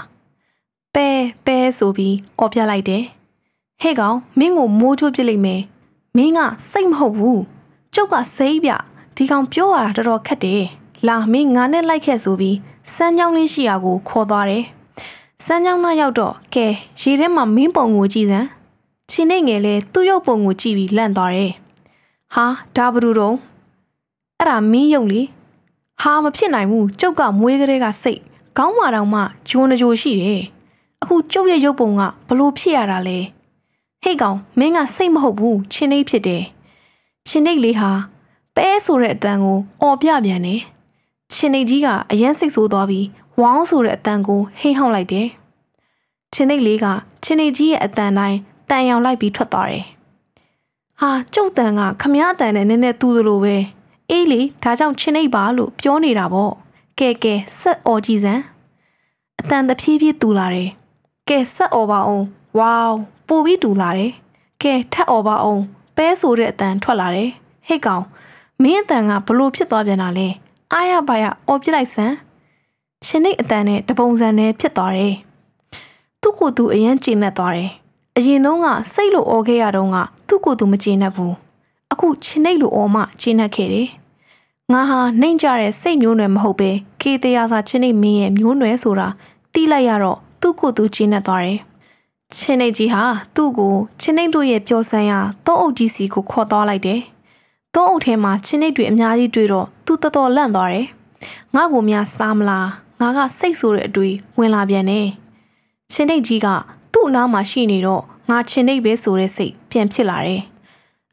[0.95, 1.09] ပဲ
[1.47, 3.05] ပဲဆိုပြီးអော်ပြလိုက်တယ်
[3.81, 5.63] ဟဲ့ကောင်မင်းကိုမိုးချိုးပြစ်လိုက်မယ်
[6.17, 7.43] မင်းကစိတ်မဟုတ်ဘူး
[7.95, 8.71] ကျုပ်ကစိတ်ပြ
[9.17, 10.65] ဒီကောင်ပြောရတာတော်တော်ခက်တယ်
[11.07, 12.57] လာမင်းငါနဲ့လိုက်ခဲ့ဆိုပြီး
[12.95, 14.65] စမ်းကြောင်းလေးရှိရာကိုခေါ်သွားတယ်
[15.45, 16.67] စမ်းကြောင်းသားရောက်တော့ကဲ
[17.01, 18.49] ရေထဲမှာမင်းပုံကိုကြည့်စမ်း
[19.11, 21.53] ချင်းနေငယ်လဲသူ့ရုပ်ပုံကိုကြည့်ပြီးလန့်သွားတယ်
[22.35, 23.37] ဟာဒါဘလူတော့
[24.39, 25.23] အဲ့ဒါမင်းယုံလေ
[26.01, 28.21] ဟာမဖြစ်နိုင်ဘူးကျုပ်ကမွေးကလေးကစိတ်
[28.57, 30.43] ခေါင်းမာတောင်မှဂျွန်းကြိုရှိတယ်
[31.03, 33.19] အခုကျုပ်ရဲ့ရုပ်ပုံကဘလို့ဖြစ်ရတာလဲ
[34.03, 36.43] ဟေ့ကောင်မင်းကစိတ်မဟုတ်ဘူးချင်းနေဖြစ်တယ်
[37.29, 37.91] ချင်းနေလေးဟာ
[38.57, 40.61] ပဲဆိုတဲ့အတန်ကိုអော်ပြပြန်တယ်
[41.33, 43.07] ချင်းနေကြီးကအရန်စိတ်ဆိုးသွားပြီး
[43.41, 45.29] ဝေါင်းဆိုတဲ့အတန်ကိုဟိမ့်ဟောင်းလိုက်တယ်
[46.33, 46.87] ချင်းနေလေးက
[47.25, 48.39] ချင်းနေကြီးရဲ့အတန်တိုင်း
[48.71, 49.85] တန်ရောင်လိုက်ပြီးထွက်သွားတယ်
[51.01, 53.57] ဟာကျုပ်တန်ကခမည်းအတန်နဲ့နည်းနည်းတူးသလိုပဲ
[54.11, 56.53] အေးလေဒါကြောင့်ချင်းိတ်ပါလို့ပြောနေတာပေါ့
[56.99, 58.43] ကဲကဲဆက်အော်ကြည့်စမ်း
[59.41, 60.71] အတန်တဖြည်းဖြည်းတူလာတယ်
[61.29, 62.25] ကဲဆက်အော်ပါအောင်
[62.59, 62.79] ဝေါ
[63.27, 64.13] ပူပြီးတူလာတယ်
[64.63, 65.63] ကဲထက်အော်ပါအောင်
[65.97, 67.31] ပဲဆိုတဲ့အတန်ထွက်လာတယ်
[67.67, 68.05] ဟိတ်ကောင်
[68.63, 70.29] မင်းအတန်ကဘလို့ဖြစ်သွားပြန်တာလဲ
[70.73, 72.15] အာရပါရအော်ပြစ်လိုက်စမ်း
[73.05, 75.15] ချင်းိတ်အတန်နဲ့တပုံစံနဲ့ဖြစ်သွားတယ်
[76.21, 77.71] သူ့ကိုယ်သူအရင်ကျဉ်တ်သွားတယ်
[78.17, 79.97] အရင်တော့ကစိတ်လို့အော်ခဲ့ရတော့က
[80.29, 81.35] သူ့ကိုယ်သူမကျဉ်တ်ဘူး
[81.97, 83.89] အခုချင်းနှိတ်လိုအော်မှချင်းနှက်ခဲ့တယ်။
[84.73, 89.09] ငါဟာနှိမ်ကြတဲ့စိတ်မျိုးနွယ်မဟုတ်ပဲကေတရားစာချင်းနှိတ်မင်းရဲ့မျိုးနွယ်ဆိုတာ
[89.53, 91.59] တီးလိုက်ရတော့သူသူ့ကိုယ်သူကျင်းနေသွားတယ်။
[92.35, 93.05] ချင်းနေကြီးဟာ
[93.35, 97.01] သူ့ကိုချင်းနေတို့ရဲ့ပျော်ဆန်းရာတောအုပ်ကြီးစီကိုခေါ်သွားလိုက်တယ်။
[97.75, 100.87] တောအုပ်ထဲမှာချင်းနေတွေအများကြီးတွေ့တော့သူတော်တော်လန့်သွားတယ်။
[101.55, 102.69] ငါ့ကိုများစားမလား
[103.01, 105.01] ငါကစိတ်ဆိုးတဲ့အတွေ့ဝင်လာပြန်နေ။
[105.93, 106.49] ချင်းနေကြီးက
[106.93, 110.43] သူ့အနားမှာရှိနေတော့ငါချင်းနေပဲဆိုတဲ့စိတ်ပြန်ဖြစ်လာတယ်။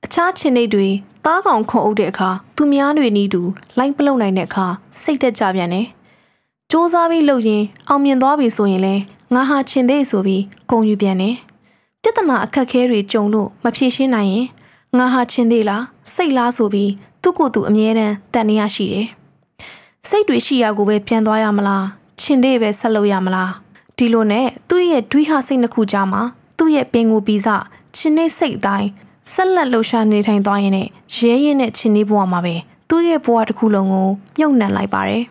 [0.06, 0.90] အခြားချင်းနေတွေ
[1.26, 3.42] သားကောင်ခုံအုပ်တဲ့အခါသူများတွေနီးတူ
[3.78, 4.66] လိုက်ပလုံနိုင်တဲ့အခါ
[5.02, 5.86] စိတ်တက်ကြပြန်တယ်။
[6.70, 8.96] စ조사ပြီးလုပ်ရင်အောင်မြင်သွားပြီဆိုရင်လဲ
[9.34, 11.36] ငါဟာချင်သေးဆိုပြီးဂုံယူပြန်တယ်။
[12.02, 14.48] ပြဿနာအခက်ခဲတွေကြုံလို့မဖြေရှင်းနိုင်ရင်
[14.98, 19.08] ငါဟာချင်သေးလားစိတ်လားဆိုပြီးသူ့ကိုယ်သူအမြဲတမ်းတန်နေရရှိတယ်။
[20.08, 21.86] စိတ်တွေရှိရကိုပဲပြန်သွားရမလား
[22.22, 23.52] ချင်သေးပဲဆက်လုပ်ရမလား
[23.98, 26.22] ဒီလိုနဲ့သူ့ရဲ့တွေးဟာစိတ်နှစ်ခုကြားမှာ
[26.58, 27.48] သူ့ရဲ့ပင်ကိုပြီးစ
[27.96, 28.90] ချင်နေစိတ်တိုင်း
[29.32, 30.74] ဆက်လက်လှူရှာနေထိုင်သွားရင်
[31.18, 32.56] ရဲရဲနဲ့ချင်နေဘဝမှာပဲ
[32.90, 34.08] သူ့ရဲ့ဘဝတစ်ခုလုံးကို
[34.38, 35.24] မြုပ်နှံလိုက်ပါတယ်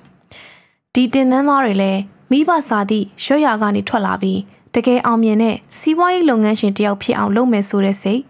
[0.95, 2.01] ဒီတင်နန်းသားတွေလည်း
[2.31, 4.41] မိဘစာသည့်ရွှေရကနေထွက်လာပြီး
[4.75, 8.23] တကယ်အောင်မြင်တဲ့စီးပွားရေးလုပ်ငန်းရှင်တယောက်ဖြစ်အောင်လုပ်မယ်ဆိုတဲ့စိတ်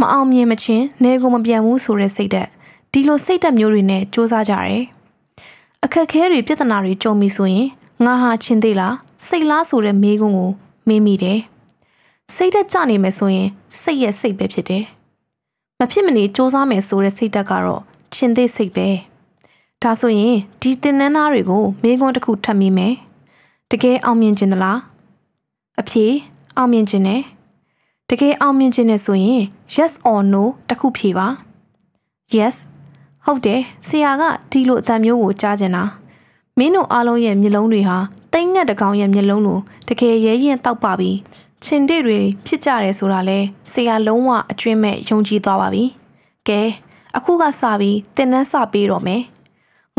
[0.00, 2.48] မအောင်မြင်မချင်းနေကိုမပြန်ဘူးဆိုတဲ့စိတ်သက်
[2.92, 4.84] ဒီလိုစိတ်သက်မျိုးတွေနဲ့စ조사ကြတယ်
[5.84, 7.68] အခက်ခဲတွေပြဿနာတွေကြုံပြီဆိုရင်
[8.04, 8.94] ငါဟာချင်းသေးလား
[9.26, 10.50] စိတ်လားဆိုတဲ့မေးခွန်းကို
[10.88, 11.38] မေးမိတယ်
[12.34, 13.48] စိတ်သက်ကြနေမယ်ဆိုရင်
[13.80, 14.84] စိတ်ရဲ့စိတ်ပဲဖြစ်တယ်
[15.78, 17.82] မဖြစ်မနေစ조사မယ်ဆိုတဲ့စိတ်သက်ကတော့
[18.14, 18.88] ချင်းသေးစိတ်ပဲ
[19.82, 22.94] ဒါဆိုရင်ဒီတင်နန်းသားတွေကိုမေးခွန်းတစ်ခုထပ်မိမယ်
[23.70, 24.78] တကယ်အောင်မြင်ခြင်းသလား
[25.80, 26.06] အဖြေ
[26.56, 27.22] အောင်မြင်ခြင်းနဲ့
[28.10, 29.42] တကယ်အောင်မြင်ခြင်းနဲ့ဆိုရင်
[29.74, 31.26] yes or no တစ်ခုဖြေပါ
[32.36, 32.54] yes
[33.24, 35.84] ဟုတ်တယ်ဆရာကဒီလိုအတန်မျိုးကိုကြားကျင်တာ
[36.58, 37.98] မင်းတို့အားလုံးရဲ့မျက်လုံးတွေဟာ
[38.32, 39.58] တိမ်ငက်တကောင်ရဲ့မျက်လုံးလို
[39.88, 41.10] တကယ်ရဲရင်တောက်ပါပြီ
[41.64, 43.38] ချင်တဲ့တွေဖြစ်ကြတယ်ဆိုတာလဲ
[43.72, 45.84] ဆရာလုံးဝအကျွင့်မဲ့ယုံကြည်သွားပါပြီ
[46.48, 46.60] ကဲ
[47.16, 49.22] အခုကစပြီးတင်နန်းစပေးတော့မယ်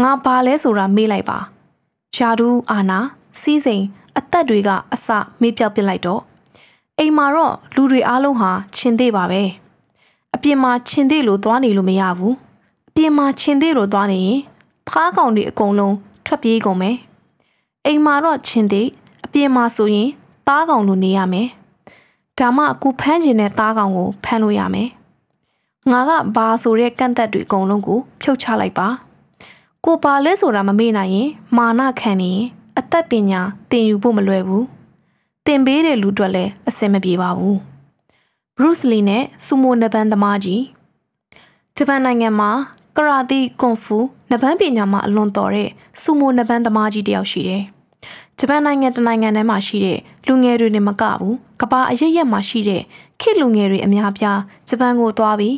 [0.02, 1.40] ငါဘာလဲဆိုတာမေးလိုက်ပါ
[2.16, 3.00] ယာဒူးအာနာ
[3.42, 3.84] စီးစိမ်
[4.18, 5.08] အသက်တွေကအစ
[5.42, 6.22] မေးပြောက်ပစ်လိုက်တော့
[7.00, 9.42] အိမ်မှာတော့လူတွေအားလုံးဟာခြင်သေးပါပဲ
[10.36, 12.36] အပြင်မှာခြင်သေးလို့သွားနေလို့မရဘူး
[12.90, 14.40] အပြင်မှာခြင်သေးလို့သွားနေရင်
[14.90, 15.96] သားကောင်တွေအကုန်လုံး
[16.26, 16.98] ထွက်ပြေးကုန်မယ်
[17.86, 18.88] အိမ်မှာတော့ခြင်သေး
[19.26, 20.10] အပြင်မှာဆိုရင်
[20.48, 21.48] သားကောင်လိုနေရမယ်
[22.40, 24.90] ဒါမှအခုဖမ်းကျင်တဲ့သားကောင်ကိုဖမ်းလို့ရမယ်
[25.92, 28.88] ငါကဘာဆိုတဲ့ကန့်သက်တွေအကုန်လုံးကိုဖြုတ်ချလိုက်ပါ
[29.86, 32.48] ကိုပါလဲဆိုတာမမေ့နိုင်ရင် မာနခံနေရင်
[32.80, 34.66] အသက်ပညာတင်ယူဖို့မလွယ်ဘူး
[35.46, 37.58] တင်ပေးတဲ့လူတွေလည်းအဆင်မပြေပါဘူး
[38.58, 40.64] ဘရုစ်လီနဲ့ဆူမိုနဘန်သမားကြီး
[41.76, 42.52] ဂျပန်နိုင်ငံမှာ
[42.98, 43.98] ကရာတီကွန်ဖူ
[44.32, 45.70] နဘန်ပညာမှာအလွန်တော်တဲ့
[46.02, 47.64] ဆူမိုနဘန်သမားကြီးတယောက်ရှိတယ်
[48.40, 52.82] ဂျပန်နိုင်ငံတနိုင်ငံထဲမှာရှိတဲ့ လူငယ်တွေနဲ့မကဘူးကဘာအရရက်မှာရှိတဲ့
[53.20, 55.58] ခေတ်လူငယ်တွေအများပြားဂျပန်ကိုသွားပြီး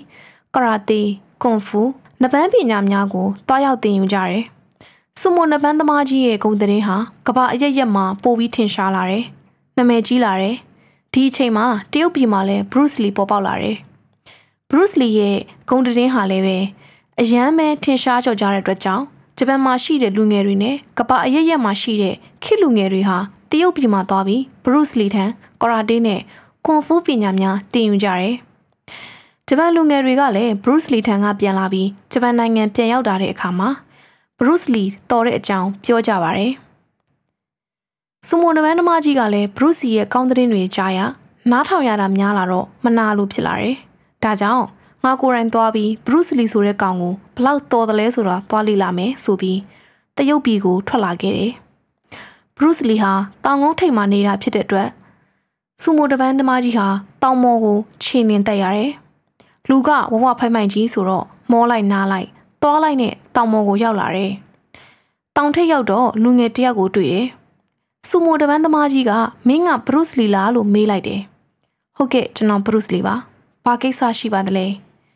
[0.55, 1.01] ကရာတီ
[1.41, 1.81] ကွန်ဖူ
[2.21, 4.43] နပန်းပညာများကိုတွားရောက်သင်ယူကြတယ်။
[5.19, 6.97] စုမိုနပန်းသမားကြီးရဲ့ဂုံသတင်းဟာ
[7.27, 9.23] ကမ္ဘာအရရက်မှာပိုပြီးထင်ရှားလာတယ်။
[9.77, 10.55] နာမည်ကြီးလာတယ်။
[11.13, 13.77] ဒီအချိန်မှာတရုတ်ပြည်မှာလည်း Bruce Lee ပေါ်ပေါက်လာတယ်။
[14.69, 15.37] Bruce Lee ရဲ့
[15.69, 16.57] ဂုံသတင်းဟာလည်းပဲ
[17.19, 19.03] အရန်ပဲထင်ရှားကြော်ကြတဲ့အတွက်ကြောင့်
[19.37, 23.17] ဂျပန်မှာရှိတဲ့လူငယ်တွေနဲ့ကမ္ဘာအရရက်မှာရှိတဲ့ခေတ်လူငယ်တွေဟာ
[23.49, 25.25] တရုတ်ပြည်မှာသွားပြီး Bruce Lee ထံ
[25.61, 26.21] ကရာတေးနဲ့
[26.65, 28.33] ကွန်ဖူးပညာများတင်ယူကြတယ်။
[29.47, 33.69] ဂျပန်လူငယ်တွေကလည်း Bruce Lee ထံကပြန်လာပြီးဂျပန်နိုင်ငံပြန်ရောက်လာတဲ့အခါမှာ
[34.39, 36.45] Bruce Lee တော်တဲ့အကြောင်းပြောကြပါဗျ။
[38.27, 40.99] စမွန်နမန်နမကြီးကလည်း Bruce Lee ရဲ့ကောင်းတဲ့တွေကြားရ
[41.51, 43.75] နားထောင်ရတာများလာတော့မနာလို့ဖြစ်လာတယ်။
[44.23, 44.65] ဒါကြောင့်
[45.03, 49.59] ငါကိုယ်တိုင်သွားပြီး Bruce Lee ဆိုတဲ့ကောင်ကိုဘလောက်တော်တယ်လဲဆိုတာသွားလေ့လာမယ်ဆိုပြီး
[50.17, 51.51] တရုတ်ပြည်ကိုထွက်လာခဲ့တယ်။
[52.57, 53.13] Bruce Lee ဟာ
[53.43, 54.89] တောင်ကုန်းထိပ်မှာနေတာဖြစ်တဲ့အတွက်
[55.81, 56.87] စူမိုတပန်းသမားကြီးဟာ
[57.23, 58.91] တောင်မော်ကိုခြေနှင်တက်ရတယ်။
[59.69, 62.27] လူကဝဝဖိုင်မိုင်ကြီးဆိုတော့မောလိုက်နားလိုက်
[62.61, 64.31] သွားလိုက်နဲ့တောင်မော်ကိုရောက်လာတယ်။
[65.35, 67.25] တောင်ထိပ်ရောက်တော့လူငယ်တယောက်ကိုတွေ့တယ်။
[68.07, 69.11] စူမိုတပန်းသမားကြီးက
[69.47, 71.21] မင်းကဘရုစ်လီလားလို့မေးလိုက်တယ်။
[71.95, 73.15] ဟုတ်ကဲ့ကျွန်တော်ဘရုစ်လီပါ။
[73.65, 74.67] ဘာကိစ္စရှိပါသလဲ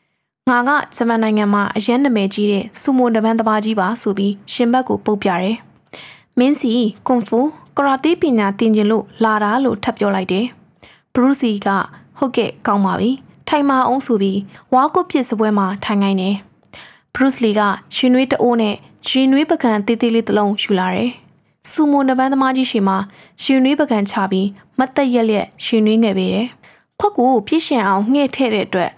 [0.50, 5.58] ။ငါကဂျမန်နိုင်ငံမှာအရန်နာမည်ကြီးတဲ့စူမိုတပန်းသမားကြီးပါဆိုပြီးရှင်ဘက်ကိုပုတ်ပြတယ်။
[6.40, 6.74] မင်းစီ
[7.08, 7.40] ကွန်ဖူ
[7.78, 10.46] ကရာတေးပညာသင်ကျင်လို့လာတာလို့ထပ်ပြောလိုက်တယ်။
[11.14, 11.68] ဘရုစ်လီက
[12.18, 13.10] ဟုတ်ကဲ့ကောင်းပါပြီ။
[13.48, 14.40] ထိုင်မာအောင်ဆိုပြီး
[14.74, 16.36] ဝါကုတ်ပစ်စပွဲမှာထိုင်ခိုင်းတယ်။
[17.16, 17.62] ဘရုစ်လီက
[17.96, 18.76] ရှင်နွေးတအိုးနဲ့
[19.08, 21.10] ရှင်နွေးပကံတေးသေးလေးတစ်လုံးယူလာတယ်။
[21.70, 22.98] စူမိုနဘန်းသမားကြီးရှိမှာ
[23.42, 24.48] ရှင်နွေးပကံချပြီး
[24.78, 26.48] မတ်တက်ရက်လက်ရှင်နွေးငယ်ပေးတယ်။
[27.00, 28.92] ခွက်ကိုပြည့်ရှင်အောင်ငှဲ့ထည့်တဲ့အတွက်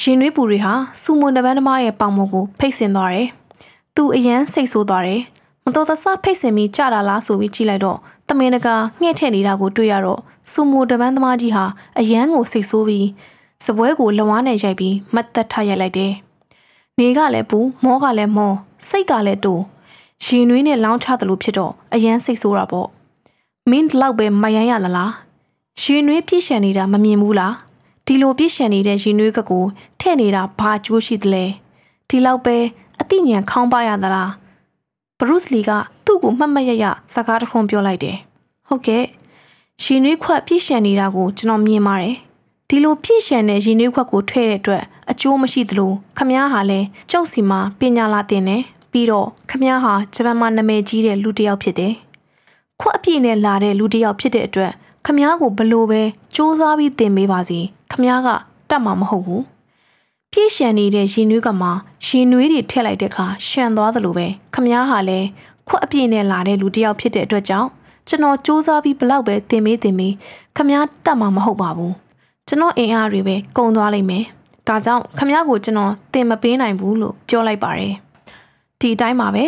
[0.00, 3.28] ရှင်နွေးပူတွေဟာစူမိုနဘန်းသမားရဲ့ပေါင်မကိုဖိတ်ဆင်သွားတယ်။
[3.94, 5.22] သူအရန်စိတ်ဆိုးသွားတယ်။
[5.70, 11.64] မတော်တဆဖိတ်ဆင်ပြီးကြတာလားဆိုပြီးကြည့်လိုက်တော့တမင်တကာငှဲ့ထည့်နေတာကိုတွေ့ရတော့စူမိုတပန်းသမားကြီးဟာ
[11.98, 13.06] အရန်ကိုစိတ်ဆိုးပြီး
[13.64, 16.12] စပွဲကိုလဝါးနဲ့ရိုက်ပြီးမတ်သက်ထရိုက်လိုက်တယ်။
[16.98, 18.52] နေကလည်းပူမောကလည်းမော
[18.88, 19.54] စိတ်ကလည်းတူ
[20.24, 22.88] ရှင်နွေးနဲ့လောင်းချသလိုဖြစ်တော့အရန်စိတ်ဆိုးတာပေါ့
[23.70, 25.12] မင်းဒီလောက်ပဲမယမ်းရသလား
[25.82, 27.54] ရင်နွေးပြည့်ရှံနေတာမမြင်ဘူးလား
[28.06, 29.64] ဒီလိုပြည့်ရှံနေတဲ့ရင်နွေးကကို
[30.00, 31.44] ထဲ့နေတာဘာကျိုးရှိသလဲ
[32.08, 32.56] ဒီလောက်ပဲ
[33.00, 34.30] အသိဉာဏ်ခေါင်းပါရသလား
[35.20, 35.70] ဘရုစ်လီက
[36.04, 38.16] သူ့ကိုမှတ်မှတ်ရရစကားတခွန်းပြောလိုက်တယ်
[38.68, 39.04] ဟုတ်ကဲ့
[39.82, 42.16] ရင်နွေးခွက်ပြည့်ရှံနေတာကိုကျွန်တော်မြင်ပါတယ်
[42.68, 51.94] ဒီလိုပြည့်ရှံတဲ့ရင်နွေးခွက်ကိုထွဲတဲ့အတွက်အကျိုးမရှိသလိုခမားဟာလည်းကျုပ်စီမှာပညာလာတင်တယ်ပြီးတော့ခမားဟာဂျပန်မှာနာမည်ကြီးတဲ့လူတစ်ယောက်ဖြစ်တယ်
[52.80, 54.72] ခွက်အပြည့်နဲ့လာတဲ့လူတစ်ယောက်ဖြစ်တဲ့အတွက်
[55.06, 56.02] ခမားကိုဘလို့ပဲ
[56.34, 57.60] စူးစမ်းပြီးတင်ပေးပါစီ
[57.92, 58.28] ခမားက
[58.70, 59.42] တတ်မှာမဟုတ်ဘူး
[60.34, 61.68] ပြည့်ရှံနေတဲ့ရင်နွေးကမှ
[62.06, 65.28] ရင်နွေးတွေထည့်လိုက်တဲ့အခါရှံသွားသလိုပဲခမားဟာလည်း
[65.68, 67.68] ခွက်အပြည့်နဲ့လာတဲ့လူတစ်ယောက်ဖြစ်တဲ့အတွက်ကြောင့်
[68.08, 70.14] ကျွန်တော်စူးစမ်းပြီးဘလောက်ပဲတင်ပေးတင်ပေး
[70.56, 71.94] ခမားတတ်မှာမဟုတ်ပါဘူး
[72.48, 74.24] ကျွန်တော်အင်အားတွေပဲကုန်သွားလိမ့်မယ်
[74.68, 77.94] ဒါကြောင့်ခမရကိုကျွန်တော်တင်မပေးနိုင်ဘူးလို့ပြောလိုက်ပါတယ်
[78.80, 79.44] ဒီအတိုင်းပါပဲ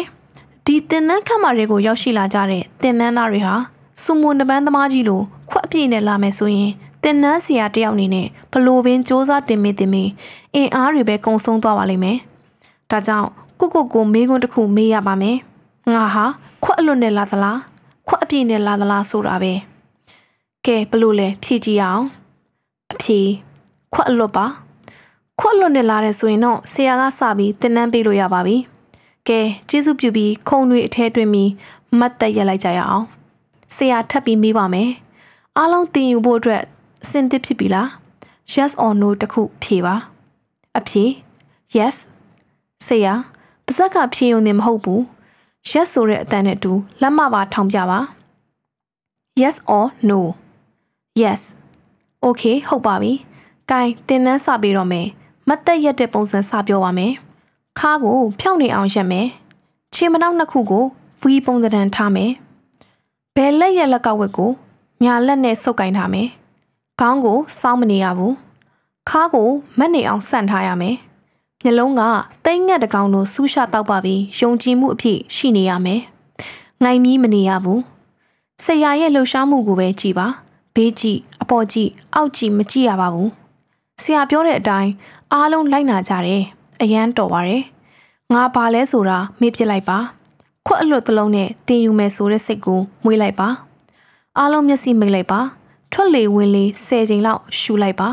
[0.67, 3.55] ဒီတင်နန်းခန့်မာတွေကိုရောက်ရှိလာကြတဲ့တင်နန်းသားတွေဟာ
[4.03, 6.71] စူမွန်တပန်းသမားကြီးလိုခွက်အပြည့်နဲ့လာမယ်ဆိုရင်
[7.03, 10.05] တင်နန်းဆရာတယောက်အနေနဲ့ဘလို့ပင်စ조사တင်မိတင်မိ
[10.55, 12.19] အင်အားတွေပဲကုံဆုံးသွားပါလိမ့်မယ်
[12.91, 13.29] ဒါကြောင့်
[13.61, 15.37] ကိုကိုကိုမေးခွန်းတစ်ခုမေးရပါမယ်
[15.93, 16.25] ငါဟာ
[16.65, 17.59] ခွက်အလွတ်နဲ့လာသလား
[18.09, 19.53] ခွက်အပြည့်နဲ့လာသလားဆိုတာပဲ
[20.67, 22.05] ကဲဘလို့လဲဖြည့်ကြည့်အောင်
[22.93, 23.21] အဖြေ
[23.95, 24.47] ခွက်အလွတ်ပါ
[25.41, 28.57] ခွက်လွတ်နဲ့လာတယ်ဆိုရင်တော့ဆရာကစပြီးတင်နန်းပေးလို့ရပါပြီ။
[29.29, 31.51] ကဲကျေးဇူးပြုပြီးခုံတွေအထဲတွင်ပြီး
[31.99, 33.07] မတ်တက်ရက်လိုက်ကြရအောင်။
[33.77, 34.91] ဆရာထပ်ပြီးမေးပါမယ်။
[35.59, 36.63] အားလုံးတင်ယူဖို့အတွက်
[37.03, 37.89] အဆင်သင့်ဖြစ်ပြီလား။
[38.55, 39.95] Yes or no တခုဖြေပါ။
[40.79, 41.05] အဖြေ
[41.77, 41.97] Yes
[42.87, 43.15] ဆရာ
[43.67, 45.01] ပါဇက်ကဖြေုံနေမဟုတ်ဘူး။
[45.71, 47.99] Yes ဆိုတဲ့အတန်နဲ့တူလက်မပါထောင်ပြပါ။
[49.41, 50.21] Yes or no
[51.21, 51.41] Yes
[52.25, 53.13] Okay ဟုတ်ပါပြီ။
[53.71, 55.07] ကဲတင်နန်းစပေးတော့မယ်။
[55.49, 57.13] မတ်တက်ရက်တဲ့ပုံစံစပြောပါမယ်။
[57.79, 59.27] ခါးကိုဖြောင်းနေအောင်ရက်မယ်။
[59.95, 60.85] ခြေမနှောက်နှစ်ခုကို
[61.23, 62.31] V ပုံစံထားမယ်။
[63.35, 64.51] ဘယ်လက်ရက်လက်ကဝက်ကို
[65.05, 66.29] ညာလက်နဲ့ဆုပ်ကင်ထားမယ်။
[67.05, 68.33] ခေါင်းကိုစောင်းမနေရဘူး။
[69.09, 70.97] ခါးကိုမက်နေအောင်ဆန့်ထားရမယ်။
[71.63, 72.03] မျက်လုံးက
[72.45, 76.01] တိတ်ငက်တကောင်လိုဆူးရှတောက်ပါပြီးယုံကြည်မှုအဖြစ်ရှိနေရမယ်။
[76.83, 77.81] ငိုင်မီးမနေရဘူး။
[78.65, 80.27] ဆရာရဲ့လှူရှားမှုကိုပဲကြည်ပါ။
[80.75, 83.31] ဘေးကြည့်အပေါ်ကြည့်အောက်ကြည့်မကြည့်ရပါဘူး။
[84.03, 84.91] ဆရာပြောတဲ့အတိုင်း
[85.33, 86.43] အားလုံးလိုက်နာကြတယ်
[86.83, 87.63] အရန်တော်ပါတယ်
[88.33, 89.99] ငါဘာလဲဆိုတာမေ့ပြစ်လိုက်ပါ
[90.67, 93.49] ခွက်အလွတ်တလုံးနဲ့တင်ယူမယ်ဆိုတဲ့စိတ်ကိုမွေးလိုက်ပါ
[94.39, 95.41] အားလုံးမျက်စိမိတ်လိုက်ပါ
[95.93, 98.09] ထွက်လေဝင်လေ၁၀ချိန်လောက်ရှူလိုက်ပါ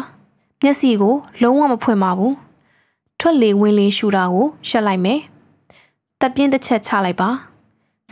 [0.61, 2.35] မျက်စိကို လုံးဝမဖွင့်ပါဘူး
[3.19, 5.19] ထွက်လေဝင်လေရှူတာကိုရှက်လိုက်မယ်
[6.19, 7.29] တပ်ပြင်းတစ်ချက်ချလိုက်ပါ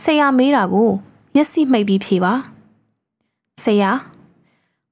[0.02, 0.90] ဆရာမေးတာကို
[1.34, 2.32] မျက်စိမှိတ်ပြီးဖြေပါ
[3.64, 3.90] ဆရာ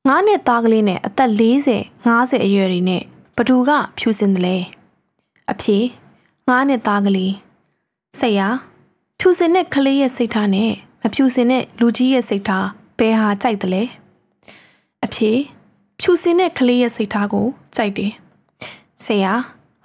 [0.06, 3.02] ငါးနှစ်သားကလေးနဲ့အသက်40 50အရွယ်တွေနဲ့
[3.36, 4.56] ဘသူကဖြူစင်တယ်လဲ
[5.50, 5.78] အဖြေ
[6.48, 7.34] ငားနဲ့သားကလေး
[8.18, 8.40] စိတ်ရ
[9.18, 10.70] ဖြူစင်တဲ့ကလေးရဲ့စိတ်ထားနဲ့
[11.02, 12.66] မဖြူစင်တဲ့လူကြီးရဲ့စိတ်ထား
[12.98, 13.82] ဘယ်ဟာကြိုက်တယ်လဲ
[15.06, 15.32] အဖြေ
[16.00, 18.12] ဖြူစင်တဲ့ကလေးရဲ့စိတ်ထားကိုကြိုက်တယ်
[19.04, 19.32] ဆရာ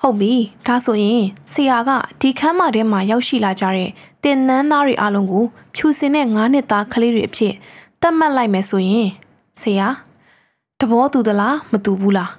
[0.01, 0.33] ဟုတ်ပြီ
[0.67, 1.89] ဒါဆိုရင်ဆရာက
[2.21, 3.89] ဒီခန်းမထဲမှာရောက်ရှိလာကြတဲ့
[4.23, 7.53] တင်နန်းသားတွေအလုံးကိုဖြူစင်တဲ့ငါးနှစ်သားကလေးတွေအဖြစ်
[8.01, 9.09] တတ်မှတ်လိုက်မယ်ဆိုရင်
[9.61, 9.87] ဆရာ
[10.79, 12.31] တဘောတူသလားမတူဘူးလား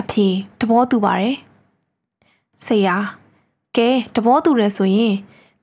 [0.00, 0.26] အဖြေ
[0.60, 1.36] တဘောတူပါတယ်
[2.66, 2.96] ဆရာ
[3.76, 5.14] ကဲတဘောတူတယ်ဆိုရင်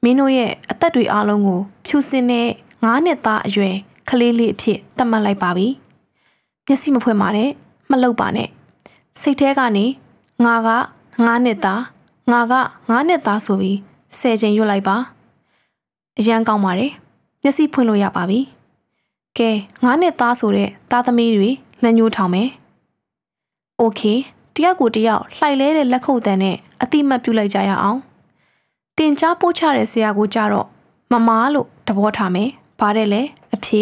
[0.04, 2.50] မင်းတို့ရဲ့အသက်တွေအားလုံးကိုဖြူစင်တဲ့
[2.84, 3.76] ငါးနှစ်သားအရွယ်
[4.10, 5.68] ကလေးလေးအဖြစ်သတ်မှတ်လိုက်ပါပြီ
[6.68, 7.50] မျက်စိမဖွင့်ပါနဲ့
[7.90, 8.50] မလှုပ်ပါနဲ့
[9.22, 9.86] စိတ်ထဲကနေ
[10.46, 10.70] ငါက
[11.26, 11.82] ငါးနှစ်သား
[12.32, 12.54] ငါက
[12.90, 13.78] ငါးနှစ်သားဆိုပြီး
[14.18, 14.96] ဆယ်ချိန်ရွတ်လိုက်ပါ
[16.20, 16.92] အရန်ကောင်းပါတယ်
[17.44, 18.40] မျက်စိဖွင့်လို့ရပါပြီ
[19.38, 19.52] ကဲ
[19.84, 21.50] ငါးနှစ်သားဆိုတဲ့သားသမီးတွေ
[21.84, 22.50] လက်ညှိုးထောင်မယ်။
[23.82, 24.18] Okay
[24.56, 28.00] တယောက်ကိုတယောက်လှိုက်လဲတဲ့လက်ခုပ်တန်းနဲ့အတိမတ်ပြုလိုက်ကြရအောင်။
[28.98, 30.68] တင် जा ပို့ချတဲ့ဆရာကိုကြတော့
[31.12, 32.50] မမလို့တဘောထားမယ်။
[32.80, 33.22] ဗါတဲ့လေ
[33.56, 33.82] အဖြေ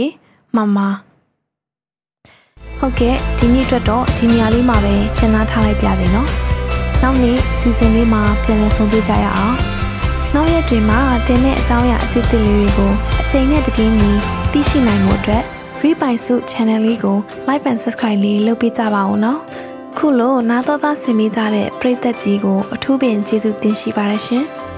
[0.55, 0.77] မမ
[2.81, 6.27] ဟုတ်ကဲ့ဒီနေ့အတွက်တော့ဒီနေရာလေးမှာပဲရှင်းသားထားလိုက်ပြစေနော်။
[7.01, 9.55] နောက်နေ့စီစဉ်လေးမှာပြန်လည်ဆုံတွေ့ကြရအောင်။
[10.33, 12.91] နောက်ရက်တွေမှာတင်တဲ့အကြောင်းအရာအသစ်သစ်လေးတွေကို
[13.21, 14.11] အချိန်နဲ့တပြေးညီ
[14.51, 15.43] သိရှိနိုင်မှုအတွက်
[15.77, 17.17] Free by Suit Channel လေးကို
[17.47, 19.39] Like and Subscribe လေးလုပ်ပေးကြပါဦးနော်။
[19.97, 24.45] ခုလိုနာတော်သားဆင်မိကြတဲ့ပရိသတ်ကြီးကိုအထူးပင်ကျေးဇူးတင်ရှိပါရရှင်။